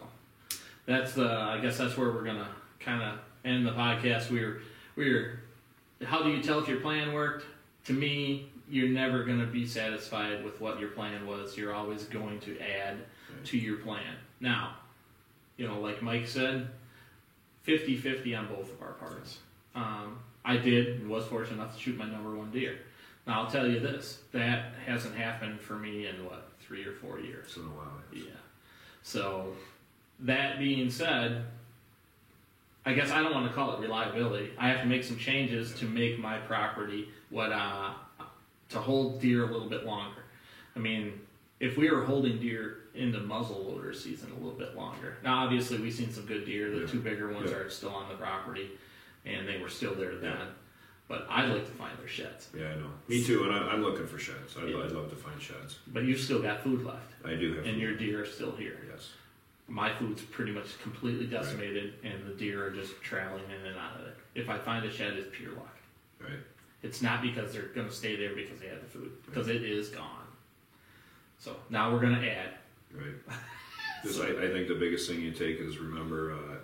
that's 0.86 1.12
the. 1.12 1.28
I 1.30 1.58
guess 1.60 1.76
that's 1.78 1.96
where 1.96 2.10
we're 2.12 2.22
gonna 2.24 2.48
kind 2.80 3.02
of 3.02 3.18
end 3.44 3.66
the 3.66 3.72
podcast. 3.72 4.30
We're 4.30 4.62
we're. 4.96 5.40
How 6.04 6.22
do 6.22 6.30
you 6.30 6.40
tell 6.40 6.60
if 6.60 6.68
your 6.68 6.80
plan 6.80 7.12
worked? 7.12 7.44
To 7.86 7.92
me, 7.92 8.50
you're 8.70 8.88
never 8.90 9.24
gonna 9.24 9.46
be 9.46 9.66
satisfied 9.66 10.44
with 10.44 10.60
what 10.60 10.78
your 10.78 10.90
plan 10.90 11.26
was. 11.26 11.56
You're 11.56 11.74
always 11.74 12.04
going 12.04 12.38
to 12.40 12.56
add 12.60 12.98
to 13.46 13.58
your 13.58 13.78
plan. 13.78 14.14
Now, 14.40 14.74
you 15.56 15.66
know, 15.66 15.80
like 15.80 16.02
Mike 16.02 16.28
said, 16.28 16.68
50-50 17.66 18.38
on 18.38 18.46
both 18.46 18.72
of 18.72 18.80
our 18.80 18.92
parts. 18.92 19.38
Um, 19.74 20.18
I 20.44 20.56
did 20.56 21.00
and 21.00 21.08
was 21.08 21.24
fortunate 21.26 21.56
enough 21.56 21.74
to 21.76 21.80
shoot 21.80 21.96
my 21.96 22.06
number 22.06 22.34
one 22.34 22.50
deer. 22.50 22.78
Now 23.26 23.42
I'll 23.42 23.50
tell 23.50 23.66
you 23.66 23.80
this: 23.80 24.20
that 24.32 24.72
hasn't 24.86 25.14
happened 25.14 25.60
for 25.60 25.74
me 25.74 26.06
in 26.06 26.24
what 26.24 26.48
three 26.60 26.84
or 26.84 26.92
four 26.92 27.20
years. 27.20 27.52
So, 27.52 27.62
wow. 27.62 27.88
Yeah. 28.12 28.22
So 29.02 29.54
that 30.20 30.58
being 30.58 30.90
said, 30.90 31.44
I 32.84 32.92
guess 32.94 33.10
I 33.10 33.22
don't 33.22 33.32
want 33.34 33.46
to 33.48 33.52
call 33.52 33.74
it 33.74 33.80
reliability. 33.80 34.50
I 34.58 34.68
have 34.68 34.80
to 34.82 34.86
make 34.86 35.04
some 35.04 35.18
changes 35.18 35.74
to 35.74 35.84
make 35.84 36.18
my 36.18 36.38
property 36.38 37.08
what 37.30 37.52
uh, 37.52 37.92
to 38.70 38.78
hold 38.78 39.20
deer 39.20 39.48
a 39.48 39.52
little 39.52 39.68
bit 39.68 39.84
longer. 39.84 40.22
I 40.76 40.78
mean, 40.78 41.20
if 41.60 41.76
we 41.76 41.90
were 41.90 42.04
holding 42.04 42.38
deer 42.40 42.78
into 42.94 43.20
muzzle 43.20 43.62
loader 43.64 43.92
season 43.92 44.30
a 44.32 44.34
little 44.34 44.58
bit 44.58 44.74
longer. 44.76 45.18
Now, 45.22 45.44
obviously, 45.44 45.78
we've 45.78 45.94
seen 45.94 46.10
some 46.12 46.24
good 46.26 46.44
deer. 46.44 46.70
The 46.70 46.80
Yeah. 46.80 46.86
two 46.86 47.00
bigger 47.00 47.32
ones 47.32 47.50
Yeah. 47.50 47.58
are 47.58 47.70
still 47.70 47.90
on 47.90 48.08
the 48.08 48.16
property, 48.16 48.70
and 49.26 49.46
they 49.48 49.58
were 49.58 49.68
still 49.68 49.94
there 49.94 50.16
then. 50.16 50.36
But 51.08 51.26
I'd 51.30 51.48
like 51.48 51.64
to 51.64 51.72
find 51.72 51.98
their 51.98 52.08
sheds. 52.08 52.48
Yeah, 52.54 52.66
I 52.66 52.74
know. 52.76 52.90
Me 53.08 53.24
too, 53.24 53.44
and 53.44 53.52
I, 53.52 53.58
I'm 53.70 53.82
looking 53.82 54.06
for 54.06 54.18
sheds. 54.18 54.56
I'd, 54.60 54.68
Yeah. 54.68 54.82
I'd 54.84 54.92
love 54.92 55.08
to 55.10 55.16
find 55.16 55.40
sheds. 55.40 55.78
But 55.86 56.04
you've 56.04 56.20
still 56.20 56.42
got 56.42 56.62
food 56.62 56.84
left, 56.84 57.12
I 57.24 57.34
do 57.34 57.54
have. 57.54 57.64
and 57.66 57.78
your 57.80 57.94
deer 57.96 58.22
are 58.22 58.26
still 58.26 58.52
here. 58.52 58.78
yes. 58.92 59.08
my 59.68 59.90
food's 59.98 60.22
pretty 60.22 60.52
much 60.52 60.78
completely 60.82 61.26
decimated 61.26 61.94
and 62.04 62.26
the 62.26 62.32
deer 62.34 62.66
are 62.66 62.70
just 62.70 63.00
traveling 63.02 63.44
in 63.50 63.66
and 63.66 63.78
out 63.78 63.98
of 64.00 64.06
it. 64.06 64.16
If 64.34 64.48
I 64.50 64.58
find 64.58 64.84
a 64.84 64.90
shed, 64.90 65.14
it's 65.14 65.28
pure 65.36 65.52
luck. 65.52 65.76
Right. 66.20 66.40
It's 66.82 67.00
not 67.02 67.22
because 67.22 67.52
they're 67.54 67.68
going 67.74 67.88
to 67.88 67.94
stay 67.94 68.14
there 68.16 68.34
because 68.34 68.60
they 68.60 68.66
had 68.68 68.82
the 68.82 68.86
food, 68.86 69.10
because 69.26 69.48
it 69.48 69.62
is 69.62 69.88
gone. 69.88 70.26
So 71.38 71.56
now 71.70 71.92
we're 71.92 72.00
going 72.00 72.20
to 72.20 72.30
add. 72.30 72.50
Right. 72.92 73.14
Just, 74.04 74.20
I, 74.20 74.26
I 74.28 74.48
think 74.52 74.68
the 74.68 74.74
biggest 74.78 75.08
thing 75.10 75.20
you 75.20 75.32
take 75.32 75.58
is 75.58 75.78
remember, 75.78 76.32
uh, 76.34 76.54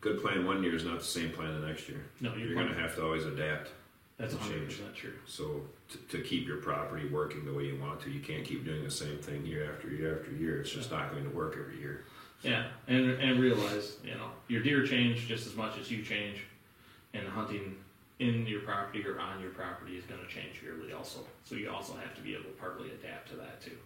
good 0.00 0.20
plan 0.22 0.46
one 0.46 0.62
year 0.62 0.74
is 0.74 0.84
not 0.84 0.98
the 0.98 1.04
same 1.04 1.30
plan 1.30 1.60
the 1.60 1.66
next 1.66 1.88
year. 1.88 2.04
No, 2.20 2.30
you're, 2.34 2.48
You're 2.48 2.54
going 2.54 2.68
to 2.74 2.80
have 2.80 2.94
to 2.96 3.04
always 3.04 3.24
adapt. 3.24 3.70
That's 4.18 4.34
to 4.34 4.40
100% 4.40 4.48
change. 4.48 4.80
true. 4.96 5.12
So 5.26 5.62
to, 5.90 5.98
to 6.16 6.22
keep 6.24 6.46
your 6.46 6.56
property 6.56 7.06
working 7.08 7.44
the 7.44 7.52
way 7.52 7.66
you 7.66 7.78
want 7.80 8.00
to, 8.02 8.10
you 8.10 8.20
can't 8.20 8.44
keep 8.44 8.64
doing 8.64 8.82
the 8.82 8.90
same 8.90 9.18
thing 9.18 9.46
year 9.46 9.72
after 9.72 9.88
year 9.88 10.18
after 10.18 10.32
year. 10.32 10.60
It's 10.60 10.70
just 10.70 10.90
not 10.90 11.12
going 11.12 11.22
to 11.24 11.30
work 11.30 11.56
every 11.60 11.78
year. 11.78 12.04
Yeah, 12.42 12.66
and, 12.86 13.10
and 13.10 13.40
realize, 13.40 13.96
you 14.04 14.14
know, 14.14 14.30
your 14.46 14.62
deer 14.62 14.86
change 14.86 15.26
just 15.26 15.46
as 15.46 15.56
much 15.56 15.76
as 15.78 15.90
you 15.90 16.02
change, 16.04 16.38
and 17.14 17.26
hunting 17.26 17.76
in 18.20 18.46
your 18.46 18.60
property 18.60 19.04
or 19.06 19.18
on 19.18 19.40
your 19.40 19.50
property 19.50 19.96
is 19.96 20.04
going 20.04 20.20
to 20.20 20.26
change 20.26 20.60
yearly 20.62 20.92
also. 20.92 21.20
So 21.44 21.54
you 21.56 21.70
also 21.70 21.94
have 21.94 22.14
to 22.14 22.20
be 22.20 22.34
able 22.34 22.44
to 22.44 22.50
partly 22.50 22.90
adapt 22.90 23.28
to 23.30 23.36
that 23.36 23.60
too. 23.60 23.76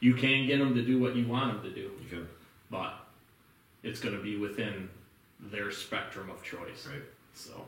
You 0.00 0.14
can 0.14 0.46
get 0.46 0.58
them 0.58 0.74
to 0.74 0.82
do 0.82 0.98
what 1.00 1.14
you 1.14 1.26
want 1.26 1.52
them 1.62 1.72
to 1.72 1.74
do, 1.74 1.90
You 2.02 2.08
can, 2.08 2.28
but 2.70 2.94
it's 3.82 4.00
going 4.00 4.16
to 4.16 4.22
be 4.22 4.36
within 4.36 4.88
their 5.50 5.70
spectrum 5.70 6.30
of 6.30 6.42
choice. 6.42 6.86
right? 6.90 7.02
So, 7.34 7.64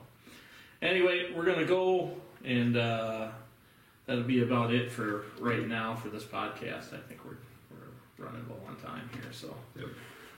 anyway, 0.81 1.33
we're 1.35 1.45
going 1.45 1.59
to 1.59 1.65
go, 1.65 2.11
and 2.45 2.77
uh, 2.77 3.29
that'll 4.07 4.25
be 4.25 4.43
about 4.43 4.73
it 4.73 4.91
for 4.91 5.25
right 5.41 5.67
now 5.67 5.95
for 5.95 6.09
this 6.09 6.25
podcast. 6.25 6.93
I 6.95 6.99
think 7.09 7.25
we're, 7.25 7.37
we're 7.71 8.25
running 8.27 8.45
low 8.49 8.59
on 8.69 8.77
time 8.77 9.09
here. 9.15 9.33
So, 9.33 9.55
Yep. 9.77 9.87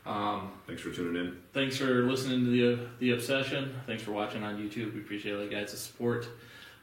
um, 0.07 0.53
Thanks 0.67 0.83
for 0.83 0.93
tuning 0.93 1.17
in. 1.25 1.37
thanks 1.53 1.77
for 1.77 2.03
listening 2.03 2.45
to 2.45 2.51
the 2.51 2.87
the 3.01 3.11
obsession. 3.13 3.75
Thanks 3.87 4.03
for 4.03 4.13
watching 4.13 4.43
on 4.45 4.57
YouTube. 4.59 4.95
We 4.95 5.01
appreciate 5.01 5.35
all 5.35 5.43
you 5.43 5.51
guys' 5.51 5.79
support. 5.81 6.29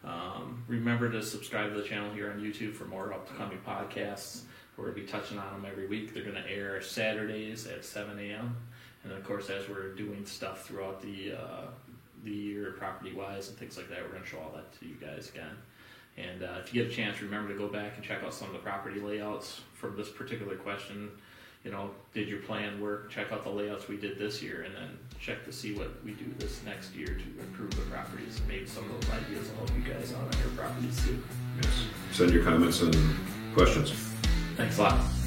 Um, 0.04 0.64
remember 0.68 1.12
to 1.12 1.22
subscribe 1.22 1.72
to 1.74 1.80
the 1.80 1.88
channel 1.88 2.12
here 2.12 2.32
on 2.32 2.40
YouTube 2.40 2.74
for 2.74 2.86
more 2.86 3.14
upcoming 3.14 3.60
podcasts. 3.66 4.42
We're 4.76 4.86
going 4.86 4.96
to 4.96 5.02
be 5.02 5.08
touching 5.08 5.38
on 5.38 5.62
them 5.62 5.72
every 5.72 5.86
week. 5.86 6.14
They're 6.16 6.24
going 6.24 6.42
to 6.42 6.50
air 6.50 6.82
Saturdays 6.82 7.68
at 7.68 7.86
7 7.86 8.18
a.m. 8.18 8.56
And 9.04 9.14
of 9.14 9.24
course, 9.24 9.50
as 9.50 9.68
we're 9.68 9.94
doing 9.96 10.26
stuff 10.26 10.66
throughout 10.66 11.02
the 11.02 11.34
uh, 11.34 11.68
the 12.24 12.32
year, 12.32 12.76
property 12.78 13.14
wise 13.14 13.50
and 13.50 13.58
things 13.58 13.78
like 13.78 13.90
that, 13.90 14.02
we're 14.04 14.12
going 14.12 14.22
to 14.24 14.28
show 14.28 14.38
all 14.38 14.52
that 14.56 14.72
to 14.80 14.86
you 14.88 14.96
guys 14.96 15.30
again. 15.30 15.58
And 16.18 16.44
uh, 16.44 16.60
if 16.60 16.74
you 16.74 16.84
get 16.84 16.92
a 16.92 16.96
chance, 16.96 17.22
remember 17.22 17.52
to 17.54 17.58
go 17.58 17.68
back 17.68 17.94
and 17.96 18.04
check 18.04 18.24
out 18.24 18.34
some 18.34 18.48
of 18.48 18.54
the 18.54 18.60
property 18.60 19.00
layouts 19.00 19.62
for 19.74 19.90
this 19.90 20.10
particular 20.10 20.56
question. 20.56 21.10
You 21.64 21.72
know, 21.72 21.92
did 22.14 22.28
your 22.28 22.40
plan 22.40 22.82
work? 22.82 23.12
Check 23.12 23.32
out 23.32 23.44
the 23.44 23.50
layouts 23.50 23.88
we 23.88 23.96
did 23.96 24.18
this 24.18 24.42
year, 24.42 24.64
and 24.64 24.76
then 24.76 24.98
check 25.20 25.46
to 25.46 25.52
see 25.52 25.74
what 25.74 25.90
we 26.04 26.12
do 26.12 26.26
this 26.40 26.62
next 26.66 26.96
year 26.96 27.08
to 27.08 27.44
improve 27.44 27.72
the 27.72 27.82
properties. 27.84 28.42
Maybe 28.48 28.66
some 28.66 28.84
of 28.86 29.00
those 29.00 29.12
ideas 29.12 29.50
will 29.50 29.68
help 29.68 29.72
you 29.78 29.94
guys 29.94 30.14
out 30.14 30.24
on 30.34 30.42
your 30.42 30.50
properties 30.58 31.06
too. 31.06 31.24
Yes. 31.62 31.74
Send 32.12 32.32
your 32.32 32.44
comments 32.44 32.82
and 32.82 32.96
questions. 33.54 33.92
Thanks 34.58 34.80
a 34.80 34.84
lot. 34.84 35.21